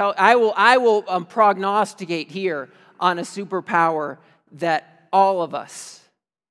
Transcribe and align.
I 0.00 0.36
will, 0.36 0.54
I 0.56 0.76
will 0.76 1.04
um, 1.08 1.24
prognosticate 1.26 2.30
here 2.30 2.68
on 3.00 3.18
a 3.18 3.22
superpower 3.22 4.18
that 4.52 5.08
all 5.12 5.42
of 5.42 5.54
us 5.54 6.00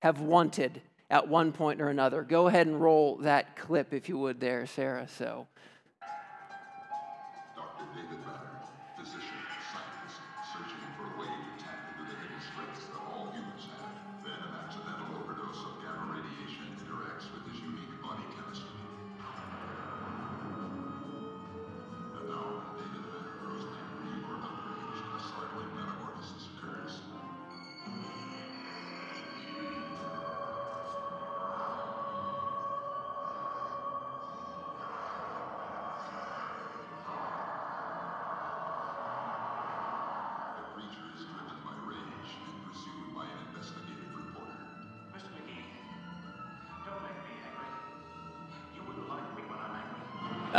have 0.02 0.20
wanted 0.20 0.82
at 1.10 1.30
one 1.30 1.54
point 1.54 1.80
or 1.80 1.88
another. 1.88 2.24
Go 2.24 2.48
ahead 2.48 2.68
and 2.68 2.82
roll 2.82 3.16
that 3.18 3.56
clip, 3.56 3.94
if 3.94 4.10
you 4.10 4.18
would, 4.18 4.42
there, 4.42 4.66
Sarah. 4.66 5.08
So. 5.08 5.48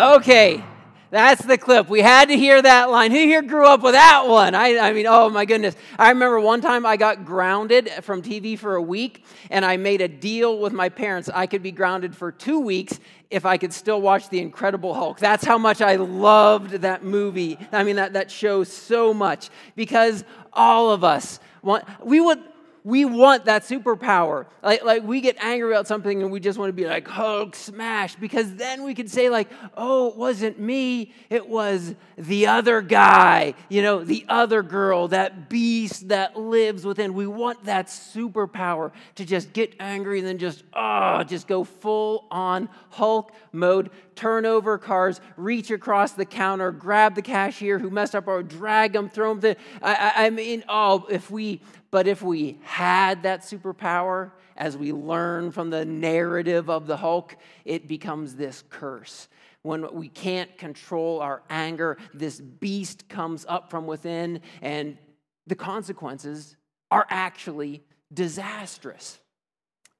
Okay, 0.09 0.65
that's 1.11 1.45
the 1.45 1.59
clip. 1.59 1.91
We 1.91 2.01
had 2.01 2.29
to 2.29 2.35
hear 2.35 2.63
that 2.63 2.89
line. 2.89 3.11
Who 3.11 3.19
here 3.19 3.43
grew 3.43 3.67
up 3.67 3.83
with 3.83 3.93
that 3.93 4.27
one? 4.27 4.55
I, 4.55 4.79
I, 4.79 4.95
mean, 4.95 5.05
oh 5.07 5.29
my 5.29 5.45
goodness. 5.45 5.77
I 5.99 6.09
remember 6.09 6.41
one 6.41 6.63
time 6.63 6.87
I 6.87 6.97
got 6.97 7.27
grounded 7.27 7.91
from 8.01 8.23
TV 8.23 8.59
for 8.59 8.77
a 8.77 8.81
week, 8.81 9.23
and 9.51 9.67
I 9.67 9.77
made 9.77 10.01
a 10.01 10.09
deal 10.09 10.61
with 10.61 10.73
my 10.73 10.89
parents. 10.89 11.29
I 11.29 11.47
could 11.47 11.63
be 11.63 11.73
grounded 11.73 12.17
for 12.17 12.33
two 12.33 12.59
weeks 12.59 12.99
if 13.29 13.45
I 13.45 13.59
could 13.59 13.71
still 13.71 14.01
watch 14.01 14.31
The 14.31 14.39
Incredible 14.39 14.95
Hulk. 14.95 15.19
That's 15.19 15.45
how 15.45 15.59
much 15.59 15.83
I 15.83 15.97
loved 15.97 16.71
that 16.71 17.05
movie. 17.05 17.59
I 17.71 17.85
mean, 17.85 17.97
that, 17.97 18.15
that 18.15 18.31
show 18.31 18.65
so 18.65 19.13
much 19.13 19.51
because 19.77 20.25
all 20.55 20.91
of 20.91 21.05
us 21.05 21.39
want, 21.61 21.85
we 22.03 22.19
would, 22.19 22.43
we 22.85 23.05
want 23.05 23.45
that 23.47 23.63
superpower. 23.63 24.47
Like, 24.63 24.85
like 24.85 25.03
we 25.03 25.21
get 25.21 25.37
angry 25.43 25.73
about 25.73 25.87
something 25.87 26.23
and 26.23 26.33
we 26.33 26.41
just 26.41 26.59
want 26.59 26.69
to 26.71 26.73
be 26.73 26.87
like, 26.87 27.07
Hulk 27.07 27.55
smash, 27.55 28.17
because 28.17 28.55
then 28.55 28.83
we 28.83 28.95
can 28.95 29.09
say, 29.09 29.29
like, 29.29 29.49
oh, 29.77 30.09
it 30.09 30.17
wasn't 30.17 30.59
me, 30.59 31.13
it 31.31 31.49
was 31.49 31.95
the 32.17 32.47
other 32.47 32.81
guy, 32.81 33.55
you 33.69 33.83
know, 33.83 34.05
the 34.05 34.25
other 34.29 34.63
girl, 34.63 35.09
that 35.09 35.49
beast 35.49 36.09
that 36.09 36.39
lives 36.39 36.85
within. 36.85 37.15
We 37.15 37.27
want 37.27 37.65
that 37.65 37.87
superpower 37.87 38.93
to 39.17 39.25
just 39.25 39.53
get 39.53 39.75
angry 39.81 40.19
and 40.19 40.27
then 40.27 40.39
just, 40.39 40.65
oh, 40.73 41.25
just 41.25 41.47
go 41.47 41.65
full 41.65 42.27
on 42.31 42.69
Hulk 42.91 43.33
mode, 43.53 43.91
turn 44.19 44.45
over 44.45 44.77
cars, 44.79 45.21
reach 45.37 45.71
across 45.71 46.13
the 46.13 46.25
counter, 46.25 46.73
grab 46.73 47.15
the 47.15 47.23
cashier 47.23 47.79
who 47.79 47.89
messed 47.89 48.17
up, 48.17 48.27
or 48.27 48.43
drag 48.43 48.93
them, 48.93 49.09
throw 49.09 49.35
them. 49.35 49.55
To, 49.55 49.61
I, 49.81 50.27
I 50.27 50.31
mean, 50.31 50.65
oh, 50.69 51.07
if 51.09 51.31
we 51.31 51.61
but 51.91 52.07
if 52.07 52.21
we 52.21 52.59
had 52.65 53.23
that 53.23 53.43
superpower, 53.43 54.33
as 54.57 54.77
we 54.77 54.93
learn 54.93 55.53
from 55.53 55.71
the 55.71 55.85
narrative 55.85 56.69
of 56.69 56.87
the 56.87 56.97
Hulk, 56.97 57.37
it 57.65 57.87
becomes 57.87 58.35
this 58.35 58.65
curse. 58.69 59.29
When 59.63 59.95
we 59.95 60.09
can't 60.09 60.57
control 60.59 61.21
our 61.21 61.43
anger, 61.49 61.97
this 62.13 62.41
beast 62.41 63.09
comes 63.09 63.47
up 63.49 63.71
from 63.71 63.87
within, 63.87 64.41
and 64.61 64.99
the 65.47 65.55
consequences 65.55 66.57
are 66.91 67.07
actually 67.09 67.83
disastrous. 68.13 69.21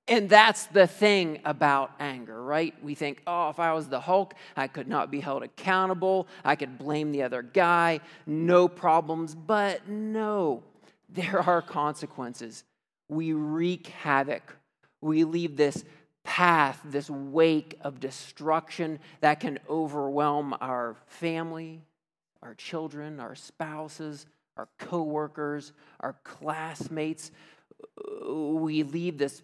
And 0.09 0.29
that's 0.29 0.65
the 0.67 0.87
thing 0.87 1.41
about 1.45 1.91
anger, 2.01 2.43
right? 2.43 2.75
We 2.83 2.95
think, 2.95 3.21
oh, 3.27 3.51
if 3.51 3.61
I 3.61 3.75
was 3.75 3.89
the 3.89 4.01
Hulk, 4.01 4.35
I 4.57 4.67
could 4.67 4.89
not 4.89 5.11
be 5.11 5.21
held 5.21 5.43
accountable. 5.43 6.29
I 6.45 6.57
could 6.57 6.79
blame 6.79 7.13
the 7.13 7.23
other 7.23 7.43
guy, 7.43 8.01
no 8.27 8.69
problems. 8.69 9.35
But 9.35 9.87
no, 9.87 10.63
there 11.11 11.41
are 11.41 11.61
consequences. 11.61 12.65
We 13.09 13.35
wreak 13.35 13.89
havoc. 13.89 14.57
We 15.03 15.25
leave 15.25 15.57
this 15.57 15.85
path, 16.25 16.81
this 16.85 17.11
wake 17.11 17.79
of 17.83 18.01
destruction 18.01 19.01
that 19.21 19.41
can 19.41 19.59
overwhelm 19.69 20.57
our 20.61 20.97
family, 21.07 21.83
our 22.43 22.55
children, 22.55 23.21
our 23.21 23.35
spouses, 23.35 24.27
our 24.57 24.69
coworkers, 24.79 25.73
our 26.01 26.17
classmates. 26.25 27.31
We 28.27 28.83
leave 28.83 29.19
this 29.19 29.43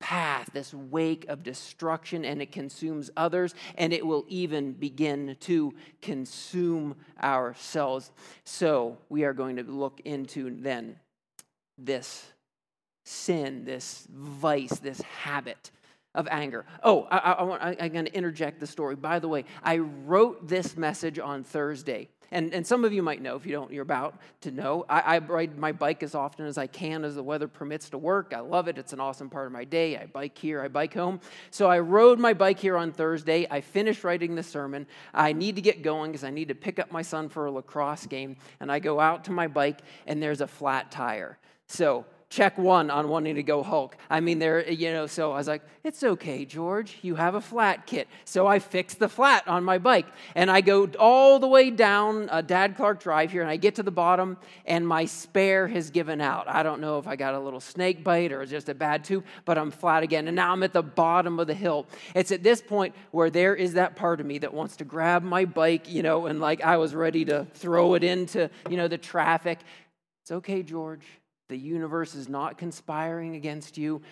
path, 0.00 0.50
this 0.52 0.74
wake 0.74 1.26
of 1.28 1.42
destruction, 1.42 2.24
and 2.24 2.42
it 2.42 2.50
consumes 2.50 3.10
others, 3.16 3.54
and 3.76 3.92
it 3.92 4.04
will 4.04 4.24
even 4.28 4.72
begin 4.72 5.36
to 5.40 5.72
consume 6.02 6.96
ourselves. 7.22 8.10
So, 8.44 8.98
we 9.08 9.24
are 9.24 9.34
going 9.34 9.56
to 9.56 9.62
look 9.62 10.00
into 10.04 10.56
then 10.60 10.96
this 11.78 12.26
sin, 13.04 13.64
this 13.64 14.06
vice, 14.12 14.78
this 14.78 15.00
habit 15.02 15.70
of 16.14 16.26
anger. 16.30 16.64
Oh, 16.82 17.06
I, 17.10 17.18
I, 17.18 17.70
I 17.70 17.76
I'm 17.80 17.92
going 17.92 18.06
to 18.06 18.14
interject 18.14 18.60
the 18.60 18.66
story. 18.66 18.96
By 18.96 19.18
the 19.18 19.28
way, 19.28 19.44
I 19.62 19.78
wrote 19.78 20.48
this 20.48 20.76
message 20.76 21.18
on 21.18 21.44
Thursday. 21.44 22.08
And, 22.32 22.54
and 22.54 22.66
some 22.66 22.84
of 22.84 22.92
you 22.92 23.02
might 23.02 23.20
know 23.20 23.34
if 23.34 23.44
you 23.44 23.52
don't, 23.52 23.72
you're 23.72 23.82
about 23.82 24.20
to 24.42 24.50
know. 24.50 24.86
I, 24.88 25.00
I 25.00 25.18
ride 25.18 25.58
my 25.58 25.72
bike 25.72 26.02
as 26.02 26.14
often 26.14 26.46
as 26.46 26.58
I 26.58 26.66
can 26.66 27.04
as 27.04 27.16
the 27.16 27.22
weather 27.22 27.48
permits 27.48 27.90
to 27.90 27.98
work. 27.98 28.32
I 28.34 28.40
love 28.40 28.68
it. 28.68 28.78
It's 28.78 28.92
an 28.92 29.00
awesome 29.00 29.28
part 29.28 29.46
of 29.46 29.52
my 29.52 29.64
day. 29.64 29.96
I 29.96 30.06
bike 30.06 30.38
here, 30.38 30.62
I 30.62 30.68
bike 30.68 30.94
home. 30.94 31.20
So 31.50 31.68
I 31.68 31.80
rode 31.80 32.18
my 32.18 32.32
bike 32.32 32.60
here 32.60 32.76
on 32.76 32.92
Thursday. 32.92 33.46
I 33.50 33.60
finished 33.60 34.04
writing 34.04 34.34
the 34.34 34.42
sermon. 34.42 34.86
I 35.12 35.32
need 35.32 35.56
to 35.56 35.62
get 35.62 35.82
going 35.82 36.12
because 36.12 36.24
I 36.24 36.30
need 36.30 36.48
to 36.48 36.54
pick 36.54 36.78
up 36.78 36.92
my 36.92 37.02
son 37.02 37.28
for 37.28 37.46
a 37.46 37.50
lacrosse 37.50 38.06
game. 38.06 38.36
And 38.60 38.70
I 38.70 38.78
go 38.78 39.00
out 39.00 39.24
to 39.24 39.32
my 39.32 39.48
bike, 39.48 39.80
and 40.06 40.22
there's 40.22 40.40
a 40.40 40.46
flat 40.46 40.90
tire. 40.92 41.38
So 41.66 42.04
check 42.30 42.56
one 42.56 42.90
on 42.90 43.08
wanting 43.08 43.34
to 43.34 43.42
go 43.42 43.60
Hulk. 43.60 43.96
I 44.08 44.20
mean, 44.20 44.38
there, 44.38 44.70
you 44.70 44.92
know, 44.92 45.08
so 45.08 45.32
I 45.32 45.36
was 45.36 45.48
like, 45.48 45.62
it's 45.82 46.04
okay, 46.04 46.44
George, 46.44 46.98
you 47.02 47.16
have 47.16 47.34
a 47.34 47.40
flat 47.40 47.86
kit. 47.86 48.06
So 48.24 48.46
I 48.46 48.60
fixed 48.60 49.00
the 49.00 49.08
flat 49.08 49.46
on 49.48 49.64
my 49.64 49.78
bike 49.78 50.06
and 50.36 50.48
I 50.48 50.60
go 50.60 50.88
all 51.00 51.40
the 51.40 51.48
way 51.48 51.70
down 51.70 52.28
uh, 52.30 52.40
Dad 52.40 52.76
Clark 52.76 53.00
Drive 53.00 53.32
here 53.32 53.42
and 53.42 53.50
I 53.50 53.56
get 53.56 53.74
to 53.74 53.82
the 53.82 53.90
bottom 53.90 54.36
and 54.64 54.86
my 54.86 55.06
spare 55.06 55.66
has 55.66 55.90
given 55.90 56.20
out. 56.20 56.48
I 56.48 56.62
don't 56.62 56.80
know 56.80 56.98
if 56.98 57.08
I 57.08 57.16
got 57.16 57.34
a 57.34 57.40
little 57.40 57.58
snake 57.58 58.04
bite 58.04 58.30
or 58.30 58.46
just 58.46 58.68
a 58.68 58.74
bad 58.74 59.02
tube, 59.02 59.24
but 59.44 59.58
I'm 59.58 59.72
flat 59.72 60.04
again. 60.04 60.28
And 60.28 60.36
now 60.36 60.52
I'm 60.52 60.62
at 60.62 60.72
the 60.72 60.84
bottom 60.84 61.40
of 61.40 61.48
the 61.48 61.54
hill. 61.54 61.86
It's 62.14 62.30
at 62.30 62.44
this 62.44 62.62
point 62.62 62.94
where 63.10 63.30
there 63.30 63.56
is 63.56 63.72
that 63.72 63.96
part 63.96 64.20
of 64.20 64.26
me 64.26 64.38
that 64.38 64.54
wants 64.54 64.76
to 64.76 64.84
grab 64.84 65.24
my 65.24 65.46
bike, 65.46 65.90
you 65.90 66.04
know, 66.04 66.26
and 66.26 66.38
like 66.38 66.62
I 66.62 66.76
was 66.76 66.94
ready 66.94 67.24
to 67.24 67.48
throw 67.54 67.94
it 67.94 68.04
into, 68.04 68.50
you 68.68 68.76
know, 68.76 68.86
the 68.86 68.98
traffic. 68.98 69.58
It's 70.22 70.30
okay, 70.30 70.62
George. 70.62 71.02
The 71.50 71.58
universe 71.58 72.14
is 72.14 72.28
not 72.28 72.58
conspiring 72.58 73.34
against 73.34 73.76
you. 73.76 74.02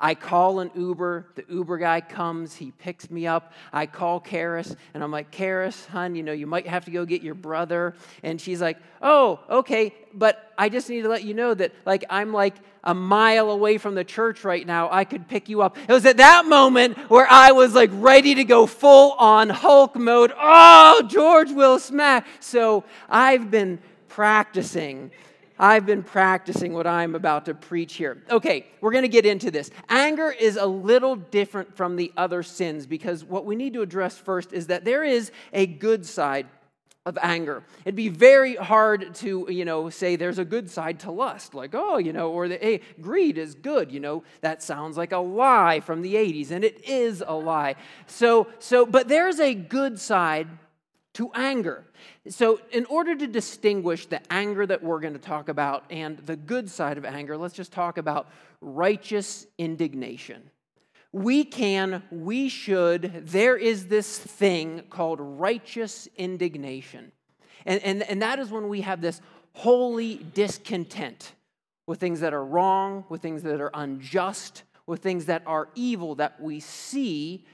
I 0.00 0.16
call 0.16 0.58
an 0.58 0.72
Uber. 0.74 1.28
The 1.36 1.44
Uber 1.48 1.78
guy 1.78 2.00
comes. 2.00 2.56
He 2.56 2.72
picks 2.72 3.08
me 3.12 3.28
up. 3.28 3.52
I 3.72 3.86
call 3.86 4.20
Karis, 4.20 4.74
and 4.92 5.04
I'm 5.04 5.12
like, 5.12 5.30
Karis, 5.30 5.86
hon, 5.86 6.16
you 6.16 6.24
know, 6.24 6.32
you 6.32 6.48
might 6.48 6.66
have 6.66 6.84
to 6.86 6.90
go 6.90 7.04
get 7.04 7.22
your 7.22 7.36
brother. 7.36 7.94
And 8.24 8.40
she's 8.40 8.60
like, 8.60 8.78
Oh, 9.00 9.38
okay, 9.48 9.94
but 10.12 10.52
I 10.58 10.68
just 10.68 10.90
need 10.90 11.02
to 11.02 11.08
let 11.08 11.22
you 11.22 11.32
know 11.32 11.54
that, 11.54 11.70
like, 11.86 12.04
I'm 12.10 12.32
like 12.32 12.56
a 12.82 12.92
mile 12.92 13.52
away 13.52 13.78
from 13.78 13.94
the 13.94 14.02
church 14.02 14.42
right 14.42 14.66
now. 14.66 14.88
I 14.90 15.04
could 15.04 15.28
pick 15.28 15.48
you 15.48 15.62
up. 15.62 15.78
It 15.78 15.92
was 15.92 16.04
at 16.06 16.16
that 16.16 16.44
moment 16.44 16.98
where 17.08 17.28
I 17.30 17.52
was 17.52 17.72
like 17.72 17.90
ready 17.92 18.34
to 18.34 18.42
go 18.42 18.66
full 18.66 19.12
on 19.12 19.48
Hulk 19.48 19.94
mode. 19.94 20.32
Oh, 20.36 21.06
George 21.08 21.52
will 21.52 21.78
smack. 21.78 22.26
So 22.40 22.82
I've 23.08 23.48
been 23.48 23.78
practicing 24.08 25.12
I've 25.58 25.86
been 25.86 26.02
practicing 26.02 26.72
what 26.72 26.86
I'm 26.86 27.14
about 27.14 27.44
to 27.46 27.54
preach 27.54 27.94
here. 27.94 28.22
Okay, 28.30 28.66
we're 28.80 28.92
going 28.92 29.02
to 29.02 29.08
get 29.08 29.26
into 29.26 29.50
this. 29.50 29.70
Anger 29.88 30.30
is 30.30 30.56
a 30.56 30.66
little 30.66 31.16
different 31.16 31.76
from 31.76 31.96
the 31.96 32.12
other 32.16 32.42
sins 32.42 32.86
because 32.86 33.24
what 33.24 33.44
we 33.44 33.54
need 33.54 33.74
to 33.74 33.82
address 33.82 34.18
first 34.18 34.52
is 34.52 34.66
that 34.68 34.84
there 34.84 35.04
is 35.04 35.30
a 35.52 35.66
good 35.66 36.04
side 36.04 36.46
of 37.06 37.18
anger. 37.20 37.62
It'd 37.84 37.94
be 37.94 38.08
very 38.08 38.56
hard 38.56 39.14
to, 39.16 39.46
you 39.50 39.66
know, 39.66 39.90
say 39.90 40.16
there's 40.16 40.38
a 40.38 40.44
good 40.44 40.70
side 40.70 41.00
to 41.00 41.10
lust, 41.10 41.54
like, 41.54 41.74
oh, 41.74 41.98
you 41.98 42.14
know, 42.14 42.30
or 42.30 42.48
the 42.48 42.56
hey, 42.56 42.80
greed 43.00 43.36
is 43.36 43.54
good, 43.54 43.92
you 43.92 44.00
know. 44.00 44.22
That 44.40 44.62
sounds 44.62 44.96
like 44.96 45.12
a 45.12 45.18
lie 45.18 45.80
from 45.80 46.00
the 46.00 46.14
80s, 46.14 46.50
and 46.50 46.64
it 46.64 46.82
is 46.88 47.22
a 47.26 47.34
lie. 47.34 47.74
So, 48.06 48.48
so, 48.58 48.86
but 48.86 49.08
there's 49.08 49.38
a 49.38 49.54
good 49.54 50.00
side 50.00 50.48
to 51.14 51.30
anger. 51.32 51.84
So, 52.28 52.60
in 52.72 52.84
order 52.86 53.14
to 53.14 53.26
distinguish 53.26 54.06
the 54.06 54.20
anger 54.32 54.66
that 54.66 54.82
we're 54.82 55.00
going 55.00 55.14
to 55.14 55.18
talk 55.18 55.48
about 55.48 55.84
and 55.90 56.18
the 56.18 56.36
good 56.36 56.68
side 56.68 56.98
of 56.98 57.04
anger, 57.04 57.36
let's 57.36 57.54
just 57.54 57.72
talk 57.72 57.98
about 57.98 58.28
righteous 58.60 59.46
indignation. 59.56 60.50
We 61.12 61.44
can, 61.44 62.02
we 62.10 62.48
should, 62.48 63.26
there 63.26 63.56
is 63.56 63.86
this 63.86 64.18
thing 64.18 64.82
called 64.90 65.20
righteous 65.20 66.08
indignation. 66.16 67.12
And, 67.64 67.80
and, 67.82 68.02
and 68.02 68.20
that 68.22 68.40
is 68.40 68.50
when 68.50 68.68
we 68.68 68.80
have 68.80 69.00
this 69.00 69.20
holy 69.52 70.16
discontent 70.34 71.32
with 71.86 72.00
things 72.00 72.20
that 72.20 72.34
are 72.34 72.44
wrong, 72.44 73.04
with 73.08 73.22
things 73.22 73.42
that 73.44 73.60
are 73.60 73.70
unjust, 73.74 74.64
with 74.86 75.00
things 75.00 75.26
that 75.26 75.42
are 75.46 75.68
evil 75.76 76.16
that 76.16 76.40
we 76.40 76.58
see 76.58 77.46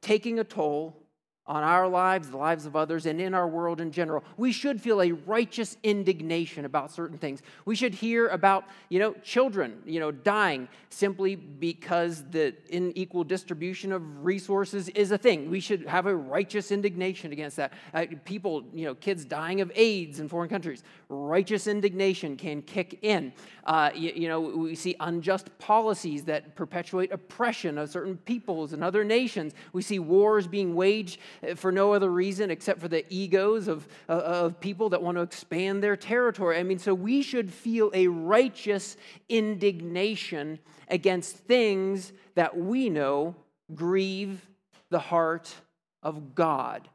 taking 0.00 0.40
a 0.40 0.44
toll 0.44 1.05
on 1.48 1.62
our 1.62 1.86
lives, 1.86 2.30
the 2.30 2.36
lives 2.36 2.66
of 2.66 2.74
others, 2.74 3.06
and 3.06 3.20
in 3.20 3.32
our 3.32 3.46
world 3.46 3.80
in 3.80 3.92
general. 3.92 4.24
We 4.36 4.50
should 4.50 4.80
feel 4.80 5.00
a 5.00 5.12
righteous 5.12 5.76
indignation 5.82 6.64
about 6.64 6.90
certain 6.90 7.18
things. 7.18 7.42
We 7.64 7.76
should 7.76 7.94
hear 7.94 8.28
about, 8.28 8.64
you 8.88 8.98
know, 8.98 9.14
children, 9.22 9.80
you 9.86 10.00
know, 10.00 10.10
dying 10.10 10.68
simply 10.90 11.36
because 11.36 12.24
the 12.30 12.54
unequal 12.72 13.22
distribution 13.22 13.92
of 13.92 14.24
resources 14.24 14.88
is 14.90 15.12
a 15.12 15.18
thing. 15.18 15.50
We 15.50 15.60
should 15.60 15.86
have 15.86 16.06
a 16.06 16.16
righteous 16.16 16.72
indignation 16.72 17.32
against 17.32 17.56
that. 17.58 17.72
Uh, 17.94 18.06
people, 18.24 18.64
you 18.72 18.84
know, 18.84 18.94
kids 18.94 19.24
dying 19.24 19.60
of 19.60 19.70
AIDS 19.74 20.18
in 20.18 20.28
foreign 20.28 20.48
countries. 20.48 20.82
Righteous 21.08 21.68
indignation 21.68 22.36
can 22.36 22.62
kick 22.62 22.98
in. 23.02 23.32
Uh, 23.64 23.90
you, 23.94 24.12
you 24.14 24.28
know, 24.28 24.40
we 24.40 24.74
see 24.74 24.96
unjust 25.00 25.56
policies 25.58 26.24
that 26.24 26.56
perpetuate 26.56 27.12
oppression 27.12 27.78
of 27.78 27.90
certain 27.90 28.16
peoples 28.16 28.72
and 28.72 28.82
other 28.82 29.04
nations. 29.04 29.54
We 29.72 29.82
see 29.82 29.98
wars 29.98 30.46
being 30.46 30.74
waged 30.74 31.18
for 31.56 31.72
no 31.72 31.92
other 31.92 32.10
reason 32.10 32.50
except 32.50 32.80
for 32.80 32.88
the 32.88 33.04
egos 33.12 33.68
of, 33.68 33.86
uh, 34.08 34.12
of 34.12 34.60
people 34.60 34.88
that 34.90 35.02
want 35.02 35.16
to 35.16 35.22
expand 35.22 35.82
their 35.82 35.96
territory. 35.96 36.58
I 36.58 36.62
mean, 36.62 36.78
so 36.78 36.94
we 36.94 37.22
should 37.22 37.52
feel 37.52 37.90
a 37.94 38.06
righteous 38.08 38.96
indignation 39.28 40.58
against 40.88 41.36
things 41.36 42.12
that 42.34 42.56
we 42.56 42.88
know 42.88 43.34
grieve 43.74 44.48
the 44.90 44.98
heart 44.98 45.54
of 46.02 46.34
God. 46.34 46.88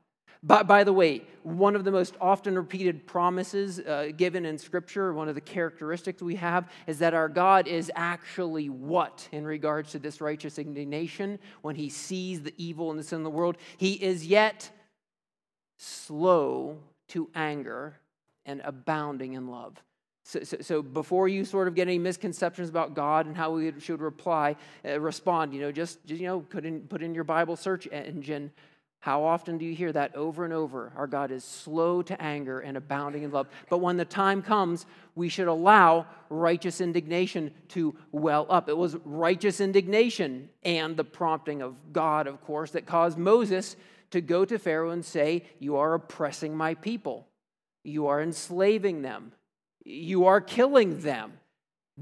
By, 0.44 0.64
by 0.64 0.84
the 0.84 0.94
way, 0.94 1.22
one 1.44 1.76
of 1.76 1.84
the 1.84 1.92
most 1.92 2.16
often 2.20 2.56
repeated 2.56 3.06
promises 3.06 3.80
uh, 3.80 4.10
given 4.18 4.46
in 4.46 4.58
Scripture, 4.58 5.14
one 5.14 5.30
of 5.30 5.36
the 5.36 5.42
characteristics 5.42 6.22
we 6.22 6.36
have, 6.36 6.70
is 6.88 7.00
that 7.00 7.14
our 7.14 7.30
God 7.30 7.68
is 7.68 7.92
actually 7.96 8.68
what 8.70 9.28
in 9.32 9.46
regards 9.46 9.92
to 9.92 10.00
this 10.00 10.20
righteous 10.20 10.58
indignation 10.58 11.38
when 11.62 11.76
he 11.76 11.90
sees 11.90 12.42
the 12.42 12.54
evil 12.58 12.90
and 12.90 13.00
the 13.00 13.04
sin 13.04 13.18
in 13.18 13.24
the 13.24 13.30
world? 13.30 13.58
He 13.78 13.94
is 13.94 14.26
yet 14.26 14.72
slow 15.78 16.80
to 17.10 17.30
anger 17.36 18.00
and 18.46 18.62
abounding 18.64 19.34
in 19.34 19.48
love. 19.48 19.78
So, 20.24 20.44
so, 20.44 20.58
so, 20.62 20.82
before 20.82 21.28
you 21.28 21.44
sort 21.46 21.68
of 21.68 21.76
get 21.76 21.88
any 21.88 21.98
misconceptions 22.00 22.70
about 22.70 22.94
God 22.94 23.26
and 23.26 23.36
how 23.36 23.52
we 23.52 23.74
should 23.80 24.02
reply, 24.02 24.56
uh, 24.86 25.00
respond, 25.00 25.54
you 25.54 25.62
know, 25.62 25.72
just, 25.72 26.06
just, 26.06 26.22
you 26.22 26.28
know, 26.28 26.40
put 26.42 26.64
in, 26.64 26.82
put 26.82 27.02
in 27.02 27.14
your 27.14 27.24
Bible 27.24 27.56
search 27.56 27.88
engine 27.92 28.52
how 29.02 29.24
often 29.24 29.58
do 29.58 29.66
you 29.66 29.74
hear 29.74 29.92
that 29.92 30.16
over 30.16 30.46
and 30.46 30.54
over? 30.54 30.94
Our 30.96 31.08
God 31.08 31.32
is 31.32 31.44
slow 31.44 32.04
to 32.04 32.22
anger 32.22 32.60
and 32.60 32.78
abounding 32.78 33.24
in 33.24 33.32
love. 33.32 33.48
But 33.68 33.80
when 33.80 33.98
the 33.98 34.06
time 34.06 34.44
comes, 34.44 34.86
we 35.16 35.28
should 35.28 35.48
allow 35.48 36.06
righteous 36.30 36.82
indignation 36.82 37.52
to 37.70 37.96
well 38.12 38.46
up. 38.48 38.70
It 38.70 38.78
was 38.78 38.96
righteous 39.04 39.60
indignation 39.60 40.50
and 40.62 40.96
the 40.96 41.04
prompting 41.04 41.64
of 41.64 41.92
God, 41.92 42.28
of 42.28 42.42
course, 42.42 42.72
that 42.72 42.86
caused 42.86 43.18
Moses 43.18 43.76
to 44.12 44.22
go 44.22 44.46
to 44.46 44.60
Pharaoh 44.60 44.92
and 44.92 45.04
say, 45.04 45.46
You 45.58 45.78
are 45.78 45.96
oppressing 45.96 46.56
my 46.56 46.76
people, 46.76 47.28
you 47.84 48.06
are 48.06 48.22
enslaving 48.22 49.02
them, 49.02 49.32
you 49.84 50.26
are 50.26 50.40
killing 50.40 51.00
them. 51.02 51.34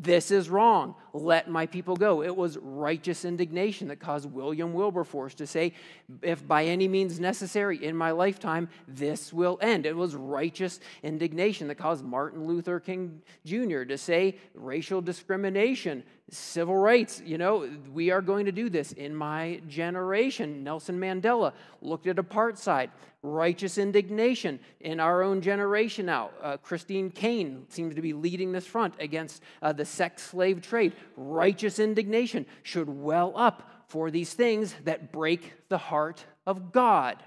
This 0.01 0.31
is 0.31 0.49
wrong. 0.49 0.95
Let 1.11 1.49
my 1.49 1.65
people 1.65 1.97
go. 1.97 2.23
It 2.23 2.33
was 2.33 2.57
righteous 2.57 3.25
indignation 3.25 3.89
that 3.89 3.99
caused 3.99 4.31
William 4.31 4.73
Wilberforce 4.73 5.33
to 5.35 5.47
say, 5.47 5.73
if 6.21 6.47
by 6.47 6.65
any 6.65 6.87
means 6.87 7.19
necessary 7.19 7.83
in 7.83 7.97
my 7.97 8.11
lifetime, 8.11 8.69
this 8.87 9.33
will 9.33 9.59
end. 9.61 9.85
It 9.85 9.97
was 9.97 10.15
righteous 10.15 10.79
indignation 11.03 11.67
that 11.67 11.75
caused 11.75 12.05
Martin 12.05 12.45
Luther 12.45 12.79
King 12.79 13.21
Jr. 13.43 13.83
to 13.83 13.97
say, 13.97 14.37
racial 14.53 15.01
discrimination, 15.01 16.03
civil 16.31 16.75
rights, 16.75 17.21
you 17.25 17.37
know, 17.37 17.69
we 17.93 18.11
are 18.11 18.21
going 18.21 18.45
to 18.45 18.51
do 18.51 18.69
this 18.69 18.91
in 18.93 19.15
my 19.15 19.61
generation. 19.67 20.63
Nelson 20.63 20.99
Mandela 20.99 21.53
looked 21.81 22.07
at 22.07 22.17
apartheid 22.17 22.89
righteous 23.21 23.77
indignation 23.77 24.59
in 24.79 24.99
our 24.99 25.21
own 25.21 25.41
generation 25.41 26.05
now. 26.05 26.29
Uh, 26.41 26.57
Christine 26.57 27.09
Caine 27.09 27.65
seems 27.69 27.95
to 27.95 28.01
be 28.01 28.13
leading 28.13 28.51
this 28.51 28.65
front 28.65 28.93
against 28.99 29.43
uh, 29.61 29.73
the 29.73 29.85
sex 29.85 30.23
slave 30.23 30.61
trade. 30.61 30.93
Righteous 31.17 31.79
indignation 31.79 32.45
should 32.63 32.89
well 32.89 33.33
up 33.35 33.69
for 33.87 34.11
these 34.11 34.33
things 34.33 34.75
that 34.85 35.11
break 35.11 35.53
the 35.67 35.77
heart 35.77 36.23
of 36.45 36.71
God. 36.71 37.17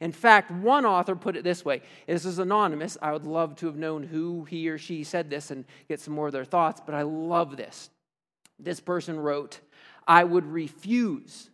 In 0.00 0.12
fact, 0.12 0.50
one 0.50 0.86
author 0.86 1.14
put 1.14 1.36
it 1.36 1.44
this 1.44 1.64
way. 1.64 1.82
This 2.06 2.24
is 2.24 2.38
anonymous. 2.38 2.96
I 3.00 3.12
would 3.12 3.26
love 3.26 3.56
to 3.56 3.66
have 3.66 3.76
known 3.76 4.02
who 4.02 4.44
he 4.44 4.68
or 4.68 4.78
she 4.78 5.04
said 5.04 5.30
this 5.30 5.50
and 5.50 5.64
get 5.88 6.00
some 6.00 6.14
more 6.14 6.26
of 6.26 6.32
their 6.32 6.44
thoughts, 6.44 6.80
but 6.84 6.94
I 6.94 7.02
love 7.02 7.56
this. 7.56 7.90
This 8.58 8.80
person 8.80 9.18
wrote, 9.18 9.60
I 10.06 10.24
would 10.24 10.46
refuse 10.46 11.50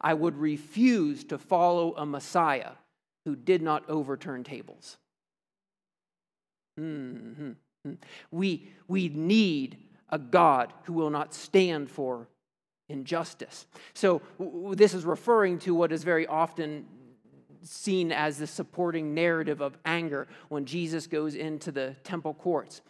I 0.00 0.14
would 0.14 0.36
refuse 0.36 1.24
to 1.24 1.38
follow 1.38 1.94
a 1.96 2.06
Messiah 2.06 2.72
who 3.24 3.34
did 3.34 3.62
not 3.62 3.88
overturn 3.88 4.44
tables. 4.44 4.98
Mm-hmm. 6.78 7.52
We, 8.30 8.68
we 8.88 9.08
need 9.08 9.78
a 10.10 10.18
God 10.18 10.72
who 10.84 10.92
will 10.92 11.10
not 11.10 11.34
stand 11.34 11.90
for 11.90 12.28
injustice. 12.88 13.66
So, 13.94 14.22
this 14.74 14.94
is 14.94 15.04
referring 15.04 15.58
to 15.60 15.74
what 15.74 15.92
is 15.92 16.04
very 16.04 16.26
often 16.26 16.86
seen 17.62 18.12
as 18.12 18.38
the 18.38 18.46
supporting 18.46 19.12
narrative 19.12 19.60
of 19.60 19.76
anger 19.84 20.28
when 20.48 20.66
Jesus 20.66 21.08
goes 21.08 21.34
into 21.34 21.72
the 21.72 21.96
temple 22.04 22.34
courts 22.34 22.80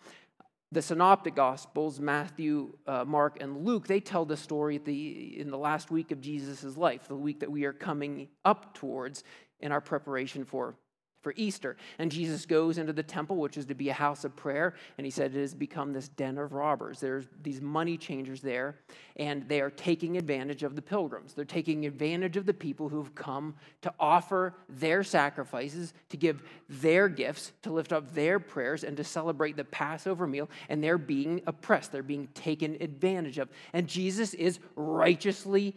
the 0.72 0.82
synoptic 0.82 1.34
gospels 1.34 2.00
matthew 2.00 2.76
uh, 2.86 3.04
mark 3.04 3.38
and 3.40 3.64
luke 3.64 3.86
they 3.86 4.00
tell 4.00 4.24
the 4.24 4.36
story 4.36 4.78
the, 4.78 5.38
in 5.38 5.50
the 5.50 5.58
last 5.58 5.90
week 5.90 6.10
of 6.10 6.20
jesus' 6.20 6.76
life 6.76 7.08
the 7.08 7.14
week 7.14 7.40
that 7.40 7.50
we 7.50 7.64
are 7.64 7.72
coming 7.72 8.28
up 8.44 8.74
towards 8.74 9.22
in 9.60 9.72
our 9.72 9.80
preparation 9.80 10.44
for 10.44 10.76
for 11.26 11.34
Easter. 11.34 11.76
And 11.98 12.08
Jesus 12.08 12.46
goes 12.46 12.78
into 12.78 12.92
the 12.92 13.02
temple, 13.02 13.34
which 13.34 13.56
is 13.56 13.66
to 13.66 13.74
be 13.74 13.88
a 13.88 13.92
house 13.92 14.22
of 14.24 14.36
prayer, 14.36 14.74
and 14.96 15.04
he 15.04 15.10
said 15.10 15.34
it 15.34 15.40
has 15.40 15.54
become 15.54 15.92
this 15.92 16.06
den 16.06 16.38
of 16.38 16.52
robbers. 16.52 17.00
There's 17.00 17.26
these 17.42 17.60
money 17.60 17.96
changers 17.96 18.40
there, 18.40 18.76
and 19.16 19.42
they 19.48 19.60
are 19.60 19.70
taking 19.70 20.18
advantage 20.18 20.62
of 20.62 20.76
the 20.76 20.82
pilgrims. 20.82 21.34
They're 21.34 21.44
taking 21.44 21.84
advantage 21.84 22.36
of 22.36 22.46
the 22.46 22.54
people 22.54 22.88
who've 22.88 23.12
come 23.16 23.56
to 23.82 23.92
offer 23.98 24.54
their 24.68 25.02
sacrifices, 25.02 25.94
to 26.10 26.16
give 26.16 26.44
their 26.68 27.08
gifts, 27.08 27.50
to 27.62 27.72
lift 27.72 27.92
up 27.92 28.14
their 28.14 28.38
prayers, 28.38 28.84
and 28.84 28.96
to 28.96 29.02
celebrate 29.02 29.56
the 29.56 29.64
Passover 29.64 30.28
meal, 30.28 30.48
and 30.68 30.80
they're 30.80 30.96
being 30.96 31.42
oppressed. 31.48 31.90
They're 31.90 32.04
being 32.04 32.28
taken 32.34 32.76
advantage 32.80 33.38
of. 33.38 33.48
And 33.72 33.88
Jesus 33.88 34.32
is 34.32 34.60
righteously 34.76 35.74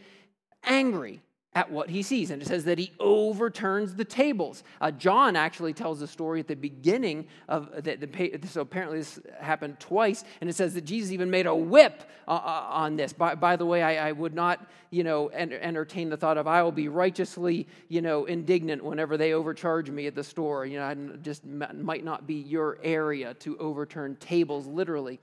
angry 0.64 1.24
at 1.56 1.72
what 1.72 1.90
he 1.90 2.04
sees. 2.04 2.30
And 2.30 2.42
it 2.42 2.48
says 2.48 2.66
that 2.66 2.78
he 2.78 2.92
overturns 3.00 3.96
the 3.96 4.06
tables. 4.06 4.64
Uh, 4.80 4.92
John 4.92 5.36
actually 5.36 5.74
tells 5.74 6.02
a 6.02 6.08
story 6.08 6.40
at 6.40 6.48
the 6.48 6.56
beginning 6.56 7.28
of 7.48 7.84
that. 7.84 8.00
The, 8.00 8.40
so 8.48 8.62
apparently 8.62 9.00
this 9.00 9.20
happened 9.40 9.80
twice, 9.80 10.24
and 10.42 10.50
it 10.50 10.56
says 10.56 10.76
that 10.76 10.86
Jesus 10.86 11.12
even 11.12 11.32
made 11.32 11.48
a 11.48 11.56
whip 11.56 12.04
uh, 12.28 12.34
uh, 12.34 12.68
on 12.70 12.98
this. 12.98 13.14
By, 13.14 13.34
by 13.34 13.56
the 13.56 13.66
way, 13.66 13.82
I, 13.82 14.10
I, 14.10 14.12
would 14.12 14.36
not, 14.36 14.70
you 14.92 15.04
know, 15.04 15.32
entertain 15.32 16.10
the 16.10 16.18
thought 16.18 16.38
of 16.38 16.46
I 16.46 16.62
will 16.62 16.72
be 16.72 16.88
righteously, 16.88 17.68
you 17.88 18.02
know, 18.02 18.26
indignant 18.26 18.84
whenever 18.84 19.18
they 19.18 19.34
overcharge 19.34 19.90
me 19.90 20.06
at 20.06 20.14
the 20.14 20.24
store. 20.24 20.68
You 20.68 20.78
know, 20.78 20.86
I 20.86 20.94
just 21.24 21.44
might 21.46 22.06
not 22.06 22.28
be 22.28 22.36
your 22.36 22.78
area 22.84 23.34
to 23.36 23.58
overturn 23.58 24.18
tables, 24.18 24.68
literally. 24.68 25.20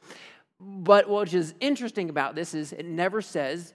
But 0.59 1.09
what 1.09 1.33
is 1.33 1.55
interesting 1.61 2.11
about 2.11 2.35
this 2.35 2.53
is 2.53 2.73
it 2.73 2.87
never 2.87 3.23
says 3.23 3.75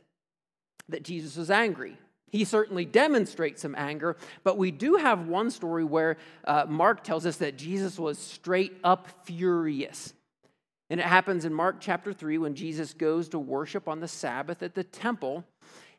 that 0.90 1.04
Jesus 1.04 1.38
was 1.38 1.50
angry. 1.50 1.98
He 2.32 2.46
certainly 2.46 2.86
demonstrates 2.86 3.62
some 3.62 3.76
anger, 3.78 4.16
but 4.44 4.58
we 4.58 4.72
do 4.72 4.96
have 4.96 5.28
one 5.28 5.52
story 5.52 5.84
where 5.84 6.18
uh, 6.46 6.66
Mark 6.68 7.04
tells 7.04 7.26
us 7.26 7.38
that 7.38 7.58
Jesus 7.58 8.00
was 8.00 8.18
straight 8.18 8.78
up 8.86 9.10
furious. 9.26 10.14
And 10.90 11.00
it 11.00 11.06
happens 11.06 11.44
in 11.44 11.54
Mark 11.54 11.78
chapter 11.82 12.14
3 12.14 12.38
when 12.38 12.56
Jesus 12.56 12.94
goes 12.94 13.28
to 13.30 13.40
worship 13.40 13.90
on 13.90 14.00
the 14.00 14.08
Sabbath 14.08 14.64
at 14.64 14.76
the 14.76 14.84
temple, 14.84 15.44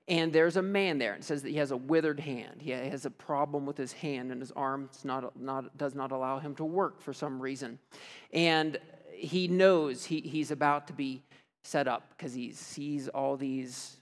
and 0.09 0.33
there's 0.33 0.57
a 0.57 0.63
man 0.63 0.99
there. 0.99 1.15
It 1.15 1.25
says 1.25 1.43
that 1.43 1.51
he 1.51 1.59
has 1.59 1.71
a 1.71 1.77
withered 1.77 2.21
hand. 2.21 2.61
He 2.61 2.71
has 2.71 3.05
a 3.05 3.11
problem 3.11 3.67
with 3.67 3.77
his 3.77 3.93
hand, 3.93 4.33
and 4.33 4.41
his 4.41 4.53
arm 4.53 4.89
not, 5.05 5.39
not, 5.41 5.77
does 5.77 5.95
not 5.95 6.13
allow 6.13 6.39
him 6.39 6.55
to 6.57 6.65
work 6.65 7.01
for 7.01 7.13
some 7.13 7.41
reason. 7.41 7.79
And 8.33 8.79
he 9.13 9.49
knows 9.49 10.07
he, 10.07 10.21
he's 10.21 10.51
about 10.51 10.87
to 10.89 10.93
be 10.95 11.23
set 11.63 11.87
up 11.87 12.15
because 12.17 12.35
he 12.35 12.53
sees 12.53 13.09
all 13.09 13.37
these 13.37 13.99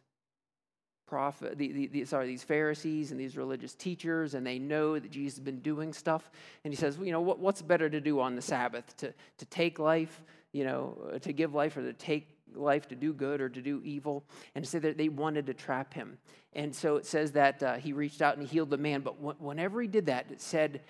prophet, 1.11 1.59
the, 1.59 1.73
the, 1.73 1.87
the, 1.89 2.05
sorry, 2.05 2.27
these 2.27 2.45
Pharisees 2.45 3.11
and 3.11 3.21
these 3.21 3.37
religious 3.37 3.75
teachers, 3.75 4.35
and 4.35 4.47
they 4.47 4.59
know 4.59 4.99
that 4.99 5.11
Jesus 5.11 5.37
has 5.39 5.45
been 5.45 5.61
doing 5.61 5.93
stuff. 5.93 6.31
And 6.65 6.73
he 6.73 6.77
says, 6.77 6.97
well, 6.97 7.07
you 7.07 7.13
know, 7.13 7.21
what, 7.21 7.39
what's 7.39 7.61
better 7.61 7.91
to 7.91 8.01
do 8.01 8.21
on 8.21 8.37
the 8.37 8.43
Sabbath? 8.43 8.97
To, 8.99 9.13
to 9.39 9.45
take 9.47 9.79
life, 9.79 10.23
you 10.53 10.65
know, 10.65 11.19
to 11.21 11.33
give 11.33 11.53
life 11.53 11.77
or 11.77 11.83
to 11.83 11.93
take 11.93 12.29
life 12.55 12.89
to 12.89 12.97
do 12.97 13.13
good 13.13 13.41
or 13.41 13.49
to 13.49 13.61
do 13.61 13.81
evil, 13.85 14.25
and 14.55 14.67
say 14.67 14.79
that 14.79 14.97
they 14.97 15.09
wanted 15.09 15.47
to 15.47 15.55
trap 15.55 15.93
him. 15.95 16.19
And 16.53 16.75
so 16.75 16.97
it 16.97 17.07
says 17.07 17.33
that 17.33 17.63
uh, 17.63 17.75
he 17.77 17.93
reached 17.93 18.23
out 18.23 18.37
and 18.37 18.45
he 18.45 18.53
healed 18.53 18.71
the 18.71 18.77
man. 18.77 19.03
But 19.03 19.15
wh- 19.15 19.41
whenever 19.41 19.81
he 19.81 19.87
did 19.87 20.07
that, 20.07 20.27
it 20.31 20.41
said 20.41 20.81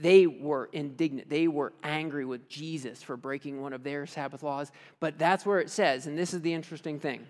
they 0.00 0.26
were 0.26 0.68
indignant. 0.72 1.30
They 1.30 1.48
were 1.48 1.72
angry 1.82 2.26
with 2.26 2.48
Jesus 2.48 3.02
for 3.02 3.16
breaking 3.16 3.62
one 3.62 3.72
of 3.72 3.82
their 3.82 4.06
Sabbath 4.06 4.42
laws. 4.42 4.70
But 5.00 5.18
that's 5.18 5.46
where 5.46 5.60
it 5.60 5.70
says, 5.70 6.06
and 6.06 6.18
this 6.18 6.34
is 6.34 6.42
the 6.42 6.52
interesting 6.52 7.00
thing 7.00 7.26